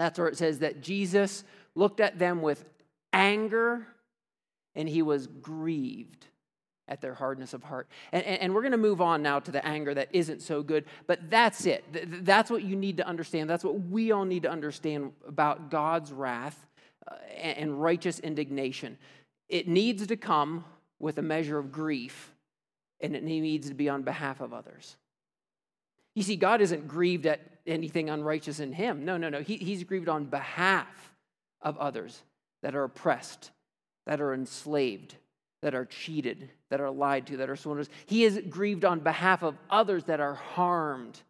that's 0.00 0.18
where 0.18 0.28
it 0.28 0.36
says 0.36 0.60
that 0.60 0.80
Jesus 0.80 1.44
looked 1.74 2.00
at 2.00 2.18
them 2.18 2.42
with 2.42 2.64
anger 3.12 3.86
and 4.74 4.88
he 4.88 5.02
was 5.02 5.26
grieved 5.26 6.26
at 6.88 7.00
their 7.00 7.14
hardness 7.14 7.54
of 7.54 7.64
heart. 7.64 7.88
And, 8.12 8.24
and, 8.24 8.42
and 8.42 8.54
we're 8.54 8.62
going 8.62 8.72
to 8.72 8.78
move 8.78 9.00
on 9.00 9.22
now 9.22 9.40
to 9.40 9.50
the 9.50 9.64
anger 9.66 9.94
that 9.94 10.08
isn't 10.12 10.42
so 10.42 10.62
good, 10.62 10.84
but 11.06 11.30
that's 11.30 11.66
it. 11.66 11.84
That's 12.24 12.50
what 12.50 12.62
you 12.62 12.76
need 12.76 12.98
to 12.98 13.06
understand. 13.06 13.50
That's 13.50 13.64
what 13.64 13.80
we 13.80 14.12
all 14.12 14.24
need 14.24 14.44
to 14.44 14.50
understand 14.50 15.12
about 15.26 15.70
God's 15.70 16.12
wrath 16.12 16.66
uh, 17.10 17.16
and 17.36 17.80
righteous 17.82 18.20
indignation. 18.20 18.98
It 19.48 19.66
needs 19.66 20.06
to 20.06 20.16
come 20.16 20.64
with 20.98 21.18
a 21.18 21.22
measure 21.22 21.58
of 21.58 21.72
grief, 21.72 22.32
and 23.00 23.16
it 23.16 23.22
needs 23.22 23.68
to 23.68 23.74
be 23.74 23.88
on 23.88 24.02
behalf 24.02 24.40
of 24.40 24.52
others. 24.52 24.96
You 26.16 26.22
see, 26.22 26.36
God 26.36 26.62
isn't 26.62 26.88
grieved 26.88 27.26
at 27.26 27.40
anything 27.66 28.08
unrighteous 28.08 28.58
in 28.58 28.72
him. 28.72 29.04
No, 29.04 29.18
no, 29.18 29.28
no. 29.28 29.42
He, 29.42 29.56
he's 29.56 29.84
grieved 29.84 30.08
on 30.08 30.24
behalf 30.24 31.12
of 31.60 31.76
others 31.76 32.22
that 32.62 32.74
are 32.74 32.84
oppressed, 32.84 33.50
that 34.06 34.20
are 34.22 34.32
enslaved, 34.32 35.14
that 35.60 35.74
are 35.74 35.84
cheated, 35.84 36.48
that 36.70 36.80
are 36.80 36.90
lied 36.90 37.26
to, 37.26 37.36
that 37.36 37.50
are 37.50 37.56
swindlers. 37.56 37.90
He 38.06 38.24
is 38.24 38.40
grieved 38.48 38.86
on 38.86 39.00
behalf 39.00 39.42
of 39.42 39.56
others 39.68 40.04
that 40.04 40.18
are 40.18 40.34
harmed 40.34 41.20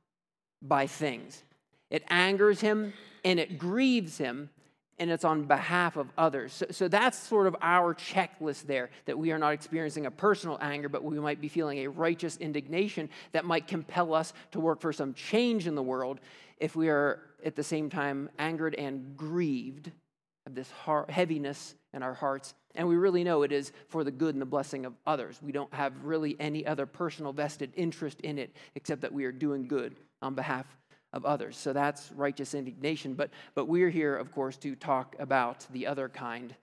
by 0.63 0.87
things. 0.87 1.43
It 1.91 2.05
angers 2.09 2.61
him 2.61 2.93
and 3.25 3.41
it 3.41 3.59
grieves 3.59 4.19
him, 4.19 4.51
and 4.99 5.11
it's 5.11 5.25
on 5.25 5.45
behalf 5.45 5.97
of 5.97 6.09
others. 6.17 6.53
So, 6.53 6.67
so, 6.71 6.89
that's 6.89 7.19
sort 7.19 7.47
of 7.47 7.57
our 7.61 7.95
checklist 7.95 8.67
there 8.67 8.91
that 9.05 9.19
we 9.19 9.33
are 9.33 9.39
not 9.39 9.53
experiencing 9.53 10.07
a 10.07 10.11
personal 10.11 10.59
anger, 10.61 10.89
but 10.89 11.05
we 11.05 11.19
might 11.21 11.41
be 11.41 11.49
feeling 11.49 11.79
a 11.79 11.89
righteous 11.89 12.37
indignation 12.39 13.09
that 13.33 13.45
might 13.45 13.67
compel 13.67 14.15
us 14.15 14.33
to 14.53 14.61
work 14.61 14.81
for 14.81 14.93
some 14.93 15.13
change 15.15 15.67
in 15.67 15.75
the 15.75 15.83
world 15.83 16.21
if 16.59 16.75
we 16.75 16.89
are 16.89 17.21
at 17.45 17.55
the 17.57 17.63
same 17.63 17.91
time 17.91 18.31
angered 18.39 18.75
and 18.75 19.17
grieved 19.17 19.93
of 20.47 20.55
this 20.55 20.71
heaviness 21.09 21.75
in 21.93 22.03
our 22.03 22.15
hearts. 22.15 22.55
And 22.75 22.87
we 22.89 22.97
really 22.97 23.25
know 23.25 23.43
it 23.43 23.53
is 23.53 23.73
for 23.89 24.05
the 24.05 24.11
good 24.11 24.35
and 24.35 24.43
the 24.43 24.47
blessing 24.47 24.87
of 24.87 24.95
others. 25.07 25.41
We 25.43 25.53
don't 25.53 25.73
have 25.75 25.93
really 26.05 26.37
any 26.39 26.67
other 26.67 26.87
personal 26.87 27.33
vested 27.33 27.73
interest 27.75 28.21
in 28.21 28.39
it 28.39 28.55
except 28.75 29.01
that 29.01 29.13
we 29.13 29.25
are 29.25 29.33
doing 29.33 29.67
good 29.67 29.97
on 30.23 30.35
behalf 30.35 30.67
of 31.13 31.25
others. 31.25 31.57
So 31.57 31.73
that's 31.73 32.11
righteous 32.13 32.55
indignation. 32.55 33.15
But, 33.15 33.31
but 33.55 33.67
we're 33.67 33.91
here, 33.91 34.17
of 34.17 34.33
course, 34.33 34.57
to 34.59 34.75
talk 34.75 35.17
about 35.19 35.67
the 35.73 35.87
other 35.87 36.09
kind, 36.09 36.55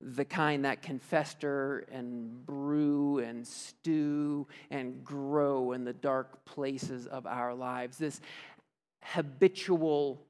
the 0.00 0.24
kind 0.24 0.64
that 0.64 0.82
can 0.82 0.98
fester 0.98 1.86
and 1.90 2.44
brew 2.44 3.18
and 3.20 3.46
stew 3.46 4.46
and 4.70 5.04
grow 5.04 5.72
in 5.72 5.84
the 5.84 5.92
dark 5.92 6.44
places 6.44 7.06
of 7.06 7.26
our 7.26 7.54
lives. 7.54 7.98
This 7.98 8.20
habitual 9.02 10.22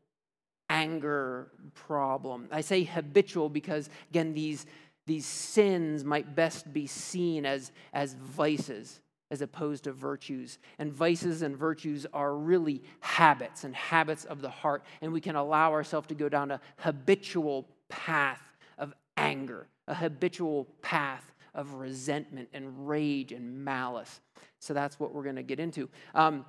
anger 0.70 1.48
problem. 1.74 2.48
I 2.50 2.62
say 2.62 2.84
habitual 2.84 3.48
because, 3.48 3.90
again, 4.10 4.32
these, 4.32 4.66
these 5.06 5.26
sins 5.26 6.04
might 6.04 6.34
best 6.34 6.72
be 6.72 6.86
seen 6.86 7.44
as, 7.44 7.72
as 7.92 8.14
vices 8.14 9.00
as 9.32 9.40
opposed 9.40 9.84
to 9.84 9.92
virtues. 9.92 10.58
And 10.78 10.92
vices 10.92 11.40
and 11.40 11.56
virtues 11.56 12.06
are 12.12 12.36
really 12.36 12.82
habits 13.00 13.64
and 13.64 13.74
habits 13.74 14.26
of 14.26 14.42
the 14.42 14.50
heart. 14.50 14.84
And 15.00 15.10
we 15.10 15.22
can 15.22 15.36
allow 15.36 15.72
ourselves 15.72 16.06
to 16.08 16.14
go 16.14 16.28
down 16.28 16.50
a 16.50 16.60
habitual 16.76 17.66
path 17.88 18.42
of 18.76 18.92
anger, 19.16 19.66
a 19.88 19.94
habitual 19.94 20.66
path 20.82 21.32
of 21.54 21.72
resentment 21.74 22.50
and 22.52 22.86
rage 22.86 23.32
and 23.32 23.64
malice. 23.64 24.20
So 24.58 24.74
that's 24.74 25.00
what 25.00 25.14
we're 25.14 25.24
going 25.24 25.36
to 25.36 25.42
get 25.42 25.58
into. 25.58 25.88
Um, 26.14 26.44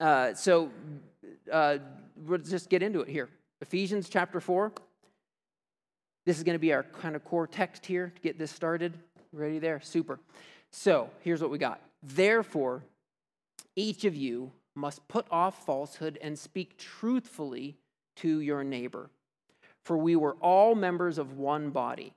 uh, 0.00 0.32
so 0.32 0.70
uh, 1.52 1.76
we'll 2.16 2.38
just 2.38 2.70
get 2.70 2.82
into 2.82 3.02
it 3.02 3.08
here. 3.08 3.28
Ephesians 3.60 4.08
chapter 4.08 4.40
4. 4.40 4.72
This 6.24 6.38
is 6.38 6.42
going 6.42 6.54
to 6.54 6.60
be 6.60 6.72
our 6.72 6.84
kind 6.84 7.16
of 7.16 7.24
core 7.24 7.46
text 7.46 7.84
here 7.84 8.12
to 8.14 8.22
get 8.22 8.38
this 8.38 8.50
started. 8.50 8.94
Ready 9.30 9.58
there? 9.58 9.80
Super. 9.82 10.18
So 10.70 11.10
here's 11.20 11.42
what 11.42 11.50
we 11.50 11.58
got. 11.58 11.82
Therefore, 12.02 12.84
each 13.76 14.04
of 14.04 14.14
you 14.14 14.52
must 14.74 15.06
put 15.08 15.26
off 15.30 15.64
falsehood 15.66 16.18
and 16.22 16.38
speak 16.38 16.78
truthfully 16.78 17.76
to 18.16 18.40
your 18.40 18.62
neighbor. 18.64 19.10
For 19.84 19.96
we 19.96 20.16
were 20.16 20.34
all 20.40 20.74
members 20.74 21.18
of 21.18 21.38
one 21.38 21.70
body. 21.70 22.12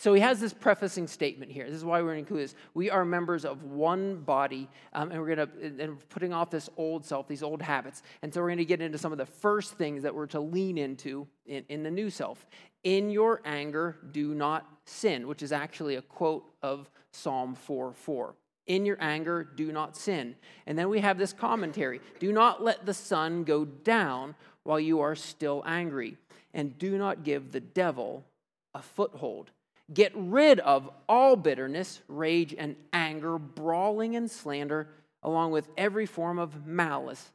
So 0.00 0.14
he 0.14 0.22
has 0.22 0.40
this 0.40 0.54
prefacing 0.54 1.08
statement 1.08 1.52
here. 1.52 1.66
This 1.66 1.76
is 1.76 1.84
why 1.84 2.00
we're 2.00 2.14
going 2.14 2.24
to 2.24 2.32
include 2.32 2.44
this. 2.44 2.54
We 2.72 2.88
are 2.88 3.04
members 3.04 3.44
of 3.44 3.64
one 3.64 4.16
body, 4.22 4.66
um, 4.94 5.10
and 5.10 5.20
we're 5.20 5.34
going 5.34 5.46
to 5.46 5.84
and 5.84 6.08
putting 6.08 6.32
off 6.32 6.48
this 6.48 6.70
old 6.78 7.04
self, 7.04 7.28
these 7.28 7.42
old 7.42 7.60
habits. 7.60 8.02
And 8.22 8.32
so 8.32 8.40
we're 8.40 8.48
going 8.48 8.58
to 8.58 8.64
get 8.64 8.80
into 8.80 8.96
some 8.96 9.12
of 9.12 9.18
the 9.18 9.26
first 9.26 9.74
things 9.74 10.02
that 10.04 10.14
we're 10.14 10.26
to 10.28 10.40
lean 10.40 10.78
into 10.78 11.26
in, 11.44 11.64
in 11.68 11.82
the 11.82 11.90
new 11.90 12.08
self. 12.08 12.46
In 12.82 13.10
your 13.10 13.42
anger, 13.44 13.98
do 14.10 14.34
not 14.34 14.66
sin, 14.86 15.28
which 15.28 15.42
is 15.42 15.52
actually 15.52 15.96
a 15.96 16.02
quote 16.02 16.50
of 16.62 16.90
Psalm 17.12 17.54
4 17.54 17.92
4. 17.92 18.34
In 18.70 18.86
your 18.86 18.98
anger, 19.00 19.42
do 19.42 19.72
not 19.72 19.96
sin. 19.96 20.36
And 20.64 20.78
then 20.78 20.88
we 20.88 21.00
have 21.00 21.18
this 21.18 21.32
commentary 21.32 22.00
Do 22.20 22.32
not 22.32 22.62
let 22.62 22.86
the 22.86 22.94
sun 22.94 23.42
go 23.42 23.64
down 23.64 24.36
while 24.62 24.78
you 24.78 25.00
are 25.00 25.16
still 25.16 25.64
angry, 25.66 26.16
and 26.54 26.78
do 26.78 26.96
not 26.96 27.24
give 27.24 27.50
the 27.50 27.58
devil 27.58 28.24
a 28.72 28.80
foothold. 28.80 29.50
Get 29.92 30.12
rid 30.14 30.60
of 30.60 30.88
all 31.08 31.34
bitterness, 31.34 32.00
rage, 32.06 32.54
and 32.56 32.76
anger, 32.92 33.38
brawling 33.40 34.14
and 34.14 34.30
slander, 34.30 34.86
along 35.24 35.50
with 35.50 35.66
every 35.76 36.06
form 36.06 36.38
of 36.38 36.64
malice. 36.64 37.32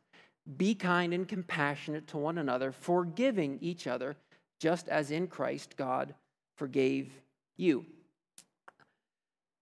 Be 0.56 0.74
kind 0.74 1.14
and 1.14 1.28
compassionate 1.28 2.08
to 2.08 2.18
one 2.18 2.38
another, 2.38 2.72
forgiving 2.72 3.58
each 3.60 3.88
other, 3.88 4.16
just 4.58 4.88
as 4.88 5.12
in 5.12 5.28
Christ 5.28 5.76
God 5.76 6.16
forgave 6.56 7.12
you 7.58 7.86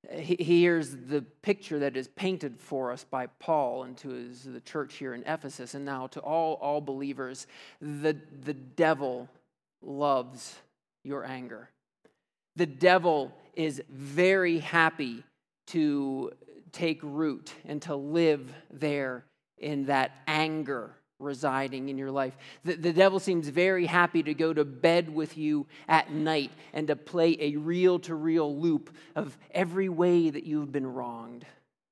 here's 0.10 0.96
the 0.96 1.22
picture 1.42 1.80
that 1.80 1.96
is 1.96 2.08
painted 2.10 2.60
for 2.60 2.92
us 2.92 3.04
by 3.04 3.28
Paul 3.28 3.84
and 3.84 3.98
to 3.98 4.10
his, 4.10 4.44
the 4.44 4.60
church 4.62 4.96
here 4.96 5.14
in 5.14 5.24
Ephesus, 5.26 5.74
and 5.74 5.86
now 5.86 6.08
to 6.08 6.20
all, 6.20 6.56
all 6.56 6.82
believers. 6.82 7.48
The, 7.82 8.18
the 8.44 8.54
devil 8.54 9.30
loves 9.82 10.56
your 11.04 11.26
anger. 11.26 11.70
The 12.56 12.66
devil 12.66 13.34
is 13.56 13.82
very 13.90 14.60
happy 14.60 15.24
to 15.68 16.32
take 16.72 17.00
root 17.02 17.54
and 17.66 17.82
to 17.84 17.96
live 17.96 18.54
there 18.72 19.26
in 19.58 19.86
that 19.86 20.12
anger 20.28 20.96
residing 21.24 21.89
in 21.89 21.98
your 21.98 22.12
life. 22.12 22.38
The, 22.63 22.75
the 22.75 22.94
devil 22.94 23.20
seems 23.20 23.48
very 23.48 23.86
happy 23.86 24.22
to 24.24 24.34
go 24.34 24.53
to 24.53 24.65
bed 24.65 25.10
with 25.10 25.38
you 25.38 25.65
at 25.88 26.12
night 26.12 26.51
and 26.74 26.88
to 26.88 26.96
play 26.96 27.38
a 27.39 27.56
reel 27.56 28.00
to 28.00 28.15
reel 28.15 28.60
loop 28.60 28.96
of 29.15 29.38
every 29.51 29.89
way 29.89 30.30
that 30.30 30.44
you've 30.44 30.72
been 30.72 30.88
wronged 30.88 31.46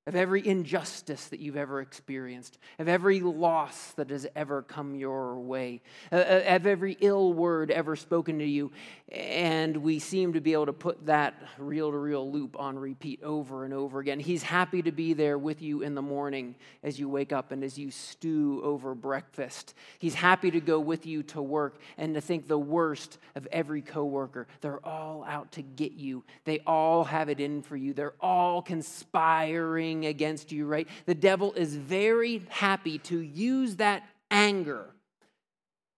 of 0.07 0.15
every 0.15 0.45
injustice 0.47 1.27
that 1.27 1.39
you've 1.39 1.55
ever 1.55 1.79
experienced, 1.79 2.57
of 2.79 2.87
every 2.87 3.19
loss 3.19 3.91
that 3.93 4.09
has 4.09 4.25
ever 4.35 4.63
come 4.63 4.95
your 4.95 5.37
way, 5.39 5.79
uh, 6.11 6.15
uh, 6.15 6.43
of 6.47 6.65
every 6.65 6.97
ill 7.01 7.33
word 7.33 7.69
ever 7.69 7.95
spoken 7.95 8.39
to 8.39 8.45
you. 8.45 8.71
And 9.11 9.77
we 9.77 9.99
seem 9.99 10.33
to 10.33 10.41
be 10.41 10.53
able 10.53 10.65
to 10.65 10.73
put 10.73 11.05
that 11.05 11.35
reel 11.59 11.91
to 11.91 11.97
reel 11.97 12.31
loop 12.31 12.59
on 12.59 12.79
repeat 12.79 13.21
over 13.21 13.63
and 13.63 13.75
over 13.75 13.99
again. 13.99 14.19
He's 14.19 14.41
happy 14.41 14.81
to 14.81 14.91
be 14.91 15.13
there 15.13 15.37
with 15.37 15.61
you 15.61 15.83
in 15.83 15.93
the 15.93 16.01
morning 16.01 16.55
as 16.81 16.99
you 16.99 17.07
wake 17.07 17.31
up 17.31 17.51
and 17.51 17.63
as 17.63 17.77
you 17.77 17.91
stew 17.91 18.59
over 18.63 18.95
breakfast. 18.95 19.75
He's 19.99 20.15
happy 20.15 20.49
to 20.49 20.59
go 20.59 20.79
with 20.79 21.05
you 21.05 21.21
to 21.23 21.43
work 21.43 21.79
and 21.99 22.15
to 22.15 22.21
think 22.21 22.47
the 22.47 22.57
worst 22.57 23.19
of 23.35 23.47
every 23.51 23.83
coworker. 23.83 24.47
They're 24.61 24.83
all 24.83 25.23
out 25.27 25.51
to 25.53 25.61
get 25.61 25.91
you, 25.91 26.23
they 26.45 26.59
all 26.65 27.03
have 27.03 27.29
it 27.29 27.39
in 27.39 27.61
for 27.61 27.77
you, 27.77 27.93
they're 27.93 28.15
all 28.19 28.63
conspiring 28.63 29.90
against 30.05 30.51
you, 30.51 30.65
right? 30.65 30.87
The 31.05 31.15
devil 31.15 31.53
is 31.53 31.75
very 31.75 32.43
happy 32.49 32.97
to 32.99 33.19
use 33.19 33.75
that 33.77 34.03
anger 34.29 34.85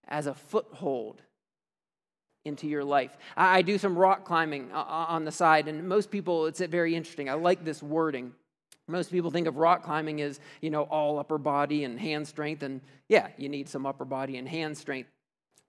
as 0.08 0.28
a 0.28 0.34
foothold 0.34 1.22
into 2.46 2.68
your 2.68 2.84
life. 2.84 3.18
I 3.38 3.62
do 3.62 3.78
some 3.78 3.98
rock 3.98 4.26
climbing 4.26 4.70
uh, 4.74 4.80
uh, 4.80 5.06
on 5.08 5.24
the 5.24 5.32
side, 5.32 5.68
and 5.68 5.88
most 5.88 6.12
people, 6.12 6.46
it's 6.46 6.60
very 6.60 6.96
interesting. 6.96 7.30
I 7.30 7.34
like 7.34 7.64
this 7.64 7.82
wording. 7.82 8.34
Most 8.88 9.12
people 9.12 9.32
think 9.32 9.48
of 9.48 9.56
rock 9.56 9.84
climbing 9.84 10.22
as, 10.22 10.42
you 10.60 10.70
know, 10.70 10.84
all 10.84 11.20
upper 11.20 11.38
body 11.38 11.86
and 11.86 11.98
hand 12.00 12.28
strength, 12.28 12.64
and 12.64 12.82
yeah, 13.08 13.28
you 13.38 13.48
need 13.48 13.70
some 13.70 13.86
upper 13.86 14.06
body 14.06 14.38
and 14.38 14.48
hand 14.48 14.78
strength. 14.78 15.10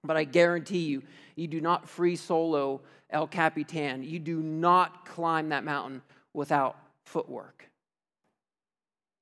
But 0.02 0.16
I 0.16 0.24
guarantee 0.24 0.80
you, 0.80 1.02
you 1.36 1.46
do 1.46 1.60
not 1.60 1.88
free 1.88 2.16
solo 2.16 2.82
El 3.08 3.26
Capitan. 3.28 4.02
You 4.02 4.18
do 4.18 4.40
not 4.40 5.06
climb 5.06 5.50
that 5.50 5.64
mountain 5.64 6.02
without 6.34 6.76
footwork. 7.04 7.70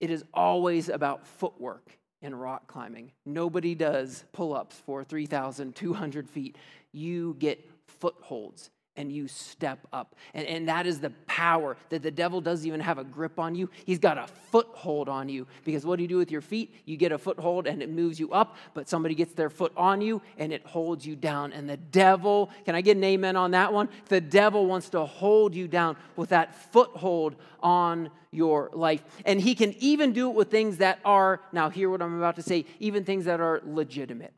It 0.02 0.10
is 0.10 0.24
always 0.34 0.88
about 0.88 1.24
footwork 1.24 1.96
in 2.22 2.34
rock 2.34 2.66
climbing. 2.66 3.12
Nobody 3.24 3.76
does 3.76 4.24
pull 4.32 4.52
ups 4.52 4.74
for 4.84 5.04
3,200 5.04 6.28
feet. 6.28 6.56
You 6.90 7.36
get 7.38 7.70
footholds 7.86 8.70
and 8.96 9.10
you 9.10 9.26
step 9.26 9.86
up. 9.92 10.14
And, 10.34 10.46
and 10.46 10.68
that 10.68 10.86
is 10.86 11.00
the 11.00 11.10
power 11.26 11.76
that 11.88 12.02
the 12.02 12.10
devil 12.10 12.40
doesn't 12.40 12.66
even 12.66 12.80
have 12.80 12.98
a 12.98 13.04
grip 13.04 13.38
on 13.38 13.54
you. 13.54 13.70
He's 13.84 13.98
got 13.98 14.18
a 14.18 14.26
foothold 14.50 15.08
on 15.08 15.28
you. 15.28 15.46
Because 15.64 15.86
what 15.86 15.96
do 15.96 16.02
you 16.02 16.08
do 16.08 16.18
with 16.18 16.30
your 16.30 16.40
feet? 16.40 16.74
You 16.84 16.96
get 16.96 17.12
a 17.12 17.18
foothold 17.18 17.66
and 17.66 17.82
it 17.82 17.90
moves 17.90 18.20
you 18.20 18.32
up, 18.32 18.56
but 18.74 18.88
somebody 18.88 19.14
gets 19.14 19.32
their 19.32 19.50
foot 19.50 19.72
on 19.76 20.00
you 20.00 20.20
and 20.38 20.52
it 20.52 20.64
holds 20.66 21.06
you 21.06 21.16
down. 21.16 21.52
And 21.52 21.68
the 21.68 21.76
devil, 21.76 22.50
can 22.64 22.74
I 22.74 22.80
get 22.80 22.96
an 22.96 23.04
amen 23.04 23.36
on 23.36 23.52
that 23.52 23.72
one? 23.72 23.88
The 24.08 24.20
devil 24.20 24.66
wants 24.66 24.90
to 24.90 25.04
hold 25.04 25.54
you 25.54 25.68
down 25.68 25.96
with 26.16 26.30
that 26.30 26.54
foothold 26.72 27.36
on 27.62 28.10
your 28.30 28.70
life. 28.72 29.02
And 29.24 29.40
he 29.40 29.54
can 29.54 29.74
even 29.78 30.12
do 30.12 30.28
it 30.28 30.34
with 30.34 30.50
things 30.50 30.78
that 30.78 30.98
are, 31.04 31.40
now 31.52 31.70
hear 31.70 31.88
what 31.90 32.02
I'm 32.02 32.16
about 32.16 32.36
to 32.36 32.42
say, 32.42 32.66
even 32.80 33.04
things 33.04 33.26
that 33.26 33.40
are 33.40 33.62
legitimate. 33.64 34.32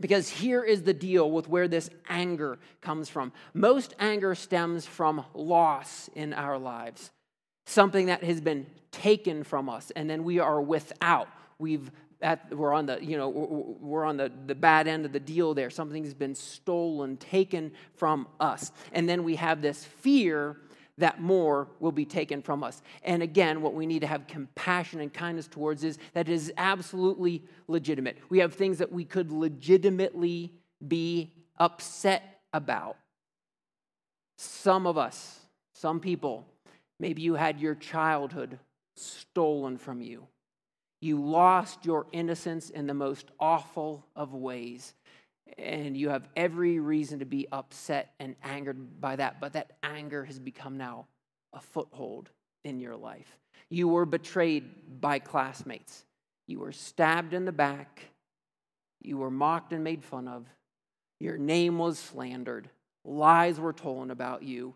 Because 0.00 0.28
here 0.28 0.62
is 0.62 0.82
the 0.82 0.94
deal 0.94 1.30
with 1.30 1.48
where 1.48 1.66
this 1.66 1.90
anger 2.08 2.58
comes 2.80 3.08
from. 3.08 3.32
Most 3.52 3.94
anger 3.98 4.34
stems 4.34 4.86
from 4.86 5.24
loss 5.34 6.08
in 6.14 6.32
our 6.32 6.58
lives, 6.58 7.10
something 7.66 8.06
that 8.06 8.22
has 8.22 8.40
been 8.40 8.66
taken 8.92 9.42
from 9.42 9.68
us, 9.68 9.90
and 9.96 10.08
then 10.08 10.22
we 10.22 10.38
are 10.38 10.60
without. 10.60 11.28
We've 11.58 11.90
at, 12.20 12.52
we're 12.54 12.72
on 12.72 12.86
the 12.86 12.98
you 13.00 13.16
know 13.16 13.28
we're 13.28 14.04
on 14.04 14.16
the, 14.16 14.30
the 14.46 14.54
bad 14.54 14.88
end 14.88 15.06
of 15.06 15.12
the 15.12 15.20
deal 15.20 15.54
there 15.54 15.70
something's 15.70 16.14
been 16.14 16.34
stolen 16.34 17.16
taken 17.16 17.70
from 17.94 18.26
us 18.40 18.72
and 18.92 19.08
then 19.08 19.22
we 19.22 19.36
have 19.36 19.62
this 19.62 19.84
fear 19.84 20.56
that 20.98 21.20
more 21.20 21.68
will 21.80 21.92
be 21.92 22.04
taken 22.04 22.42
from 22.42 22.62
us. 22.62 22.82
And 23.02 23.22
again, 23.22 23.62
what 23.62 23.74
we 23.74 23.86
need 23.86 24.00
to 24.00 24.06
have 24.06 24.26
compassion 24.26 25.00
and 25.00 25.12
kindness 25.12 25.46
towards 25.46 25.84
is 25.84 25.98
that 26.12 26.28
it 26.28 26.32
is 26.32 26.52
absolutely 26.56 27.44
legitimate. 27.66 28.18
We 28.28 28.40
have 28.40 28.54
things 28.54 28.78
that 28.78 28.92
we 28.92 29.04
could 29.04 29.32
legitimately 29.32 30.52
be 30.86 31.32
upset 31.56 32.40
about. 32.52 32.96
Some 34.36 34.86
of 34.86 34.98
us, 34.98 35.40
some 35.72 36.00
people, 36.00 36.46
maybe 37.00 37.22
you 37.22 37.34
had 37.34 37.60
your 37.60 37.74
childhood 37.74 38.58
stolen 38.96 39.78
from 39.78 40.00
you. 40.00 40.26
You 41.00 41.20
lost 41.22 41.84
your 41.84 42.06
innocence 42.12 42.70
in 42.70 42.88
the 42.88 42.94
most 42.94 43.30
awful 43.38 44.06
of 44.16 44.34
ways 44.34 44.94
and 45.56 45.96
you 45.96 46.10
have 46.10 46.28
every 46.36 46.78
reason 46.78 47.20
to 47.20 47.24
be 47.24 47.46
upset 47.50 48.14
and 48.20 48.36
angered 48.42 49.00
by 49.00 49.16
that, 49.16 49.40
but 49.40 49.54
that 49.54 49.72
anger 49.82 50.24
has 50.24 50.38
become 50.38 50.76
now 50.76 51.06
a 51.52 51.60
foothold 51.60 52.30
in 52.64 52.80
your 52.80 52.96
life. 52.96 53.38
You 53.70 53.88
were 53.88 54.06
betrayed 54.06 55.00
by 55.00 55.18
classmates, 55.18 56.04
you 56.46 56.58
were 56.60 56.72
stabbed 56.72 57.34
in 57.34 57.44
the 57.44 57.52
back, 57.52 58.02
you 59.00 59.16
were 59.18 59.30
mocked 59.30 59.72
and 59.72 59.84
made 59.84 60.04
fun 60.04 60.28
of, 60.28 60.46
your 61.20 61.38
name 61.38 61.78
was 61.78 61.98
slandered, 61.98 62.68
lies 63.04 63.58
were 63.58 63.72
told 63.72 64.10
about 64.10 64.42
you, 64.42 64.74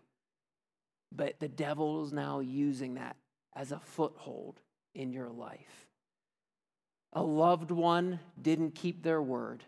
but 1.11 1.39
the 1.39 1.47
devil 1.47 2.03
is 2.03 2.11
now 2.11 2.39
using 2.39 2.95
that 2.95 3.15
as 3.55 3.71
a 3.71 3.79
foothold 3.79 4.59
in 4.95 5.13
your 5.13 5.29
life. 5.29 5.87
A 7.13 7.21
loved 7.21 7.69
one 7.71 8.19
didn't 8.41 8.75
keep 8.75 9.03
their 9.03 9.21
word 9.21 9.63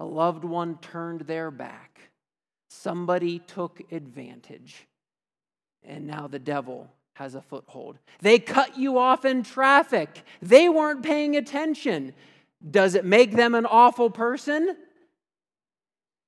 a 0.00 0.04
loved 0.04 0.44
one 0.44 0.78
turned 0.78 1.20
their 1.22 1.50
back. 1.50 2.00
Somebody 2.70 3.38
took 3.38 3.82
advantage. 3.92 4.86
And 5.84 6.06
now 6.06 6.26
the 6.26 6.38
devil 6.38 6.90
has 7.14 7.34
a 7.34 7.42
foothold. 7.42 7.98
They 8.20 8.38
cut 8.38 8.78
you 8.78 8.98
off 8.98 9.26
in 9.26 9.42
traffic. 9.42 10.24
They 10.40 10.70
weren't 10.70 11.02
paying 11.02 11.36
attention. 11.36 12.14
Does 12.68 12.94
it 12.94 13.04
make 13.04 13.32
them 13.32 13.54
an 13.54 13.66
awful 13.66 14.08
person? 14.08 14.74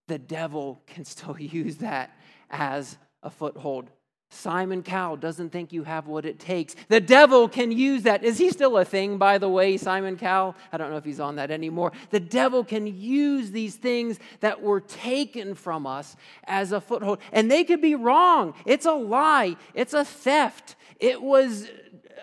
The 0.09 0.19
devil 0.19 0.83
can 0.87 1.07
still 1.07 1.39
use 1.41 1.77
that 1.79 2.15
as 2.51 2.99
a 3.23 3.31
foothold. 3.31 3.89
Simon 4.33 4.83
Cowell 4.83 5.17
doesn't 5.17 5.51
think 5.51 5.75
you 5.75 5.85
have 5.85 6.07
what 6.07 6.25
it 6.25 6.39
takes. 6.39 6.75
The 6.89 7.01
devil 7.01 7.49
can 7.49 7.71
use 7.71 8.05
that. 8.05 8.25
Is 8.25 8.39
he 8.39 8.49
still 8.49 8.79
a 8.79 8.85
thing, 8.85 9.19
by 9.19 9.37
the 9.37 9.49
way, 9.49 9.77
Simon 9.77 10.17
Cowell? 10.17 10.57
I 10.73 10.79
don't 10.79 10.91
know 10.91 10.97
if 10.97 11.05
he's 11.05 11.21
on 11.21 11.37
that 11.37 11.51
anymore. 11.51 11.93
The 12.11 12.19
devil 12.19 12.65
can 12.65 12.87
use 12.87 13.51
these 13.51 13.77
things 13.77 14.19
that 14.41 14.63
were 14.63 14.81
taken 14.81 15.55
from 15.55 15.87
us 15.87 16.17
as 16.45 16.73
a 16.73 16.81
foothold. 16.81 17.19
And 17.31 17.51
they 17.51 17.63
could 17.63 17.83
be 17.83 17.95
wrong. 17.95 18.55
It's 18.65 18.87
a 18.87 18.95
lie, 18.95 19.57
it's 19.75 19.93
a 19.93 20.05
theft. 20.05 20.77
It 20.99 21.21
was, 21.21 21.69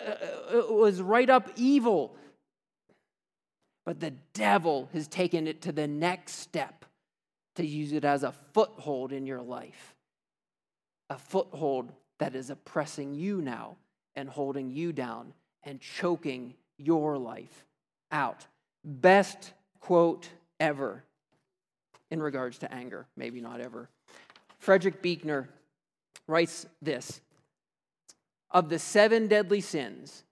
uh, 0.04 0.14
it 0.52 0.72
was 0.72 1.00
right 1.00 1.30
up 1.30 1.48
evil. 1.54 2.16
But 3.86 4.00
the 4.00 4.14
devil 4.34 4.88
has 4.92 5.06
taken 5.06 5.46
it 5.46 5.62
to 5.62 5.72
the 5.72 5.86
next 5.86 6.34
step 6.40 6.84
to 7.54 7.64
use 7.64 7.92
it 7.92 8.04
as 8.04 8.24
a 8.24 8.32
foothold 8.52 9.12
in 9.12 9.26
your 9.26 9.40
life 9.40 9.94
a 11.10 11.18
foothold 11.18 11.92
that 12.20 12.36
is 12.36 12.50
oppressing 12.50 13.14
you 13.14 13.40
now 13.40 13.76
and 14.14 14.28
holding 14.28 14.70
you 14.70 14.92
down 14.92 15.32
and 15.64 15.80
choking 15.80 16.54
your 16.76 17.18
life 17.18 17.64
out. 18.12 18.46
Best 18.84 19.52
quote 19.80 20.28
ever 20.60 21.02
in 22.10 22.22
regards 22.22 22.58
to 22.58 22.72
anger, 22.72 23.06
maybe 23.16 23.40
not 23.40 23.60
ever. 23.60 23.88
Frederick 24.58 25.02
Buechner 25.02 25.48
writes 26.26 26.66
this 26.82 27.20
Of 28.50 28.68
the 28.68 28.78
seven 28.78 29.26
deadly 29.26 29.62
sins, 29.62 30.24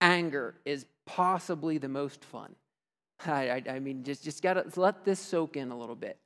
anger 0.00 0.54
is 0.64 0.86
possibly 1.04 1.78
the 1.78 1.88
most 1.88 2.24
fun. 2.24 2.54
I, 3.26 3.50
I, 3.50 3.62
I 3.70 3.78
mean, 3.80 4.04
just, 4.04 4.22
just 4.22 4.40
gotta 4.40 4.64
let 4.76 5.04
this 5.04 5.18
soak 5.18 5.56
in 5.56 5.72
a 5.72 5.76
little 5.76 5.96
bit. 5.96 6.16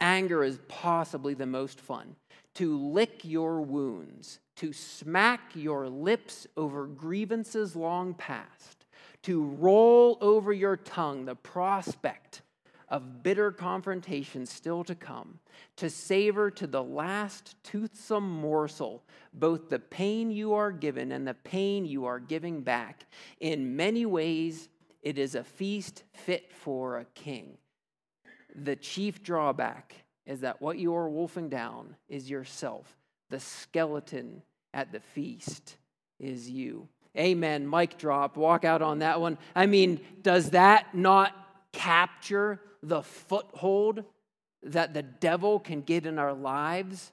Anger 0.00 0.44
is 0.44 0.58
possibly 0.68 1.34
the 1.34 1.46
most 1.46 1.80
fun 1.80 2.16
to 2.54 2.76
lick 2.76 3.24
your 3.24 3.60
wounds, 3.60 4.40
to 4.56 4.72
smack 4.72 5.40
your 5.54 5.88
lips 5.88 6.46
over 6.56 6.86
grievances 6.86 7.76
long 7.76 8.14
past, 8.14 8.86
to 9.22 9.44
roll 9.44 10.18
over 10.20 10.52
your 10.52 10.76
tongue 10.76 11.24
the 11.24 11.36
prospect 11.36 12.42
of 12.88 13.22
bitter 13.22 13.52
confrontation 13.52 14.44
still 14.46 14.82
to 14.82 14.94
come, 14.94 15.38
to 15.76 15.88
savor 15.88 16.50
to 16.50 16.66
the 16.66 16.82
last 16.82 17.54
toothsome 17.62 18.28
morsel 18.28 19.04
both 19.34 19.68
the 19.68 19.78
pain 19.78 20.30
you 20.30 20.54
are 20.54 20.72
given 20.72 21.12
and 21.12 21.26
the 21.26 21.34
pain 21.34 21.84
you 21.84 22.06
are 22.06 22.18
giving 22.18 22.62
back. 22.62 23.04
In 23.40 23.76
many 23.76 24.06
ways, 24.06 24.68
it 25.02 25.18
is 25.18 25.34
a 25.34 25.44
feast 25.44 26.02
fit 26.12 26.52
for 26.52 26.98
a 26.98 27.04
king. 27.04 27.56
The 28.64 28.76
chief 28.76 29.22
drawback 29.22 29.94
is 30.26 30.40
that 30.40 30.60
what 30.60 30.78
you 30.78 30.94
are 30.94 31.08
wolfing 31.08 31.48
down 31.48 31.96
is 32.08 32.28
yourself. 32.28 32.96
The 33.30 33.40
skeleton 33.40 34.42
at 34.74 34.92
the 34.92 35.00
feast 35.00 35.76
is 36.18 36.50
you. 36.50 36.88
Amen. 37.16 37.68
Mic 37.68 37.98
drop. 37.98 38.36
Walk 38.36 38.64
out 38.64 38.82
on 38.82 39.00
that 39.00 39.20
one. 39.20 39.38
I 39.54 39.66
mean, 39.66 40.00
does 40.22 40.50
that 40.50 40.94
not 40.94 41.34
capture 41.72 42.60
the 42.82 43.02
foothold 43.02 44.04
that 44.62 44.94
the 44.94 45.02
devil 45.02 45.58
can 45.60 45.82
get 45.82 46.06
in 46.06 46.18
our 46.18 46.32
lives 46.34 47.12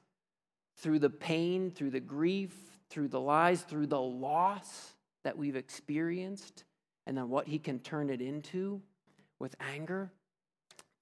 through 0.77 0.99
the 0.99 1.10
pain, 1.10 1.71
through 1.71 1.91
the 1.91 1.99
grief, 1.99 2.53
through 2.89 3.08
the 3.08 3.19
lies, 3.19 3.62
through 3.62 3.88
the 3.88 4.01
loss 4.01 4.93
that 5.23 5.38
we've 5.38 5.55
experienced, 5.55 6.63
and 7.05 7.17
then 7.17 7.29
what 7.29 7.47
he 7.47 7.60
can 7.60 7.79
turn 7.79 8.10
it 8.10 8.21
into 8.21 8.81
with 9.39 9.55
anger? 9.60 10.12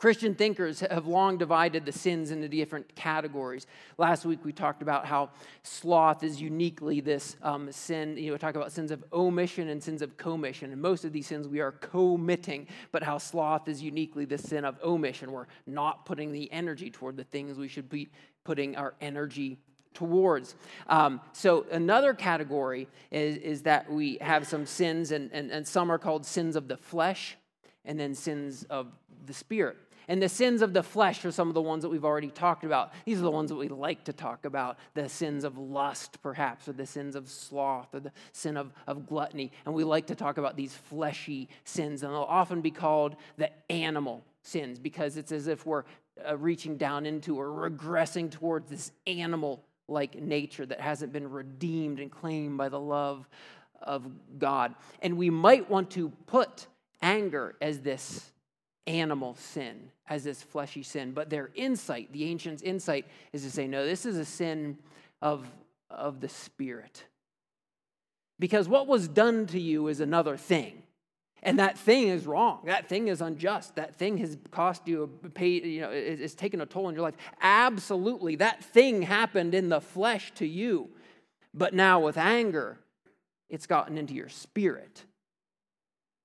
Christian 0.04 0.36
thinkers 0.36 0.82
have 0.82 1.08
long 1.08 1.38
divided 1.38 1.86
the 1.86 1.92
sins 1.94 2.32
into 2.32 2.50
different 2.50 2.94
categories. 2.94 3.68
Last 3.98 4.26
week 4.26 4.44
we 4.44 4.52
talked 4.52 4.82
about 4.82 5.06
how 5.06 5.30
sloth 5.62 6.26
is 6.26 6.42
uniquely 6.42 7.00
this 7.00 7.38
um, 7.42 7.72
sin. 7.72 8.18
You 8.18 8.28
know, 8.28 8.34
we 8.34 8.38
talk 8.38 8.58
about 8.58 8.74
sins 8.74 8.92
of 8.92 9.02
omission 9.14 9.70
and 9.70 9.82
sins 9.82 10.02
of 10.02 10.18
commission. 10.18 10.74
And 10.74 10.82
most 10.82 11.06
of 11.06 11.14
these 11.14 11.28
sins 11.28 11.48
we 11.48 11.62
are 11.62 11.72
committing, 11.72 12.68
but 12.92 13.02
how 13.02 13.18
sloth 13.18 13.70
is 13.70 13.82
uniquely 13.82 14.26
the 14.26 14.38
sin 14.38 14.66
of 14.66 14.78
omission. 14.84 15.32
We're 15.32 15.46
not 15.68 16.06
putting 16.06 16.34
the 16.34 16.52
energy 16.52 16.90
toward 16.90 17.16
the 17.16 17.24
things 17.24 17.58
we 17.58 17.70
should 17.70 17.88
be 17.88 18.10
putting 18.44 18.76
our 18.76 18.96
energy 19.00 19.58
towards. 19.94 20.56
Um, 20.88 21.22
so, 21.32 21.66
another 21.72 22.14
category 22.14 22.90
is, 23.10 23.38
is 23.38 23.62
that 23.62 23.90
we 23.90 24.18
have 24.20 24.46
some 24.48 24.66
sins, 24.66 25.14
and, 25.14 25.32
and, 25.32 25.50
and 25.50 25.66
some 25.66 25.90
are 25.90 25.98
called 25.98 26.26
sins 26.26 26.58
of 26.58 26.68
the 26.68 26.76
flesh, 26.76 27.38
and 27.86 27.98
then 27.98 28.14
sins 28.14 28.66
of 28.70 28.88
the 29.26 29.34
spirit. 29.34 29.78
And 30.08 30.22
the 30.22 30.30
sins 30.30 30.62
of 30.62 30.74
the 30.74 30.84
flesh 30.84 31.24
are 31.26 31.32
some 31.32 31.48
of 31.48 31.54
the 31.54 31.62
ones 31.62 31.84
that 31.84 31.90
we've 31.90 32.06
already 32.06 32.30
talked 32.30 32.64
about. 32.64 32.92
These 33.06 33.20
are 33.20 33.24
the 33.24 33.32
ones 33.32 33.50
that 33.50 33.56
we 33.56 33.68
like 33.68 34.04
to 34.06 34.14
talk 34.14 34.46
about 34.46 34.78
the 34.94 35.08
sins 35.08 35.44
of 35.44 35.58
lust, 35.58 36.22
perhaps, 36.22 36.68
or 36.68 36.74
the 36.74 36.86
sins 36.86 37.16
of 37.16 37.30
sloth, 37.30 37.94
or 37.94 38.00
the 38.00 38.12
sin 38.32 38.58
of, 38.58 38.72
of 38.88 39.08
gluttony. 39.08 39.52
And 39.66 39.74
we 39.74 39.84
like 39.84 40.08
to 40.08 40.16
talk 40.16 40.38
about 40.38 40.58
these 40.58 40.74
fleshy 40.74 41.50
sins, 41.64 42.04
and 42.04 42.12
they'll 42.12 42.22
often 42.22 42.62
be 42.62 42.72
called 42.72 43.16
the 43.38 43.50
animal 43.72 44.24
sins 44.42 44.78
because 44.80 45.18
it's 45.18 45.32
as 45.32 45.48
if 45.48 45.66
we're 45.66 45.84
uh, 46.28 46.38
reaching 46.38 46.78
down 46.78 47.06
into 47.06 47.40
or 47.40 47.48
regressing 47.48 48.30
towards 48.30 48.70
this 48.70 48.92
animal 49.08 49.64
like 49.88 50.16
nature 50.16 50.66
that 50.66 50.80
hasn't 50.80 51.12
been 51.12 51.30
redeemed 51.30 52.00
and 52.00 52.12
claimed 52.12 52.58
by 52.58 52.70
the 52.70 52.80
love 52.80 53.28
of 53.82 54.10
God. 54.38 54.76
And 55.02 55.18
we 55.18 55.30
might 55.30 55.70
want 55.70 55.92
to 55.92 56.10
put 56.26 56.68
anger 57.02 57.56
as 57.62 57.80
this 57.80 58.32
animal 58.88 59.36
sin, 59.36 59.92
as 60.08 60.24
this 60.24 60.42
fleshy 60.42 60.84
sin. 60.84 61.12
But 61.12 61.30
their 61.30 61.50
insight, 61.56 62.12
the 62.12 62.26
ancients' 62.26 62.62
insight, 62.62 63.06
is 63.32 63.44
to 63.44 63.52
say, 63.52 63.68
no, 63.68 63.86
this 63.86 64.06
is 64.06 64.18
a 64.18 64.26
sin 64.26 64.78
of, 65.22 65.46
of 65.90 66.20
the 66.20 66.30
spirit. 66.30 67.06
Because 68.40 68.68
what 68.68 68.88
was 68.88 69.08
done 69.08 69.46
to 69.48 69.60
you 69.60 69.88
is 69.88 70.00
another 70.00 70.38
thing. 70.38 70.84
And 71.46 71.60
that 71.60 71.78
thing 71.78 72.08
is 72.08 72.26
wrong. 72.26 72.62
That 72.66 72.88
thing 72.88 73.10
is 73.10 73.22
unjust. 73.22 73.76
That 73.76 73.96
thing 73.96 74.18
has 74.20 74.38
cost 74.52 74.88
you, 74.88 75.10
pay, 75.34 75.50
you 75.50 75.82
know, 75.82 75.90
it's 75.92 76.36
taken 76.36 76.62
a 76.62 76.66
toll 76.66 76.86
on 76.86 76.94
your 76.94 77.04
life. 77.04 77.16
Absolutely. 77.42 78.38
That 78.38 78.64
thing 78.64 79.02
happened 79.02 79.54
in 79.54 79.68
the 79.68 79.82
flesh 79.82 80.32
to 80.36 80.48
you. 80.48 80.90
But 81.54 81.74
now 81.74 82.00
with 82.00 82.18
anger, 82.18 82.80
it's 83.50 83.68
gotten 83.68 83.98
into 83.98 84.14
your 84.14 84.30
spirit. 84.30 85.04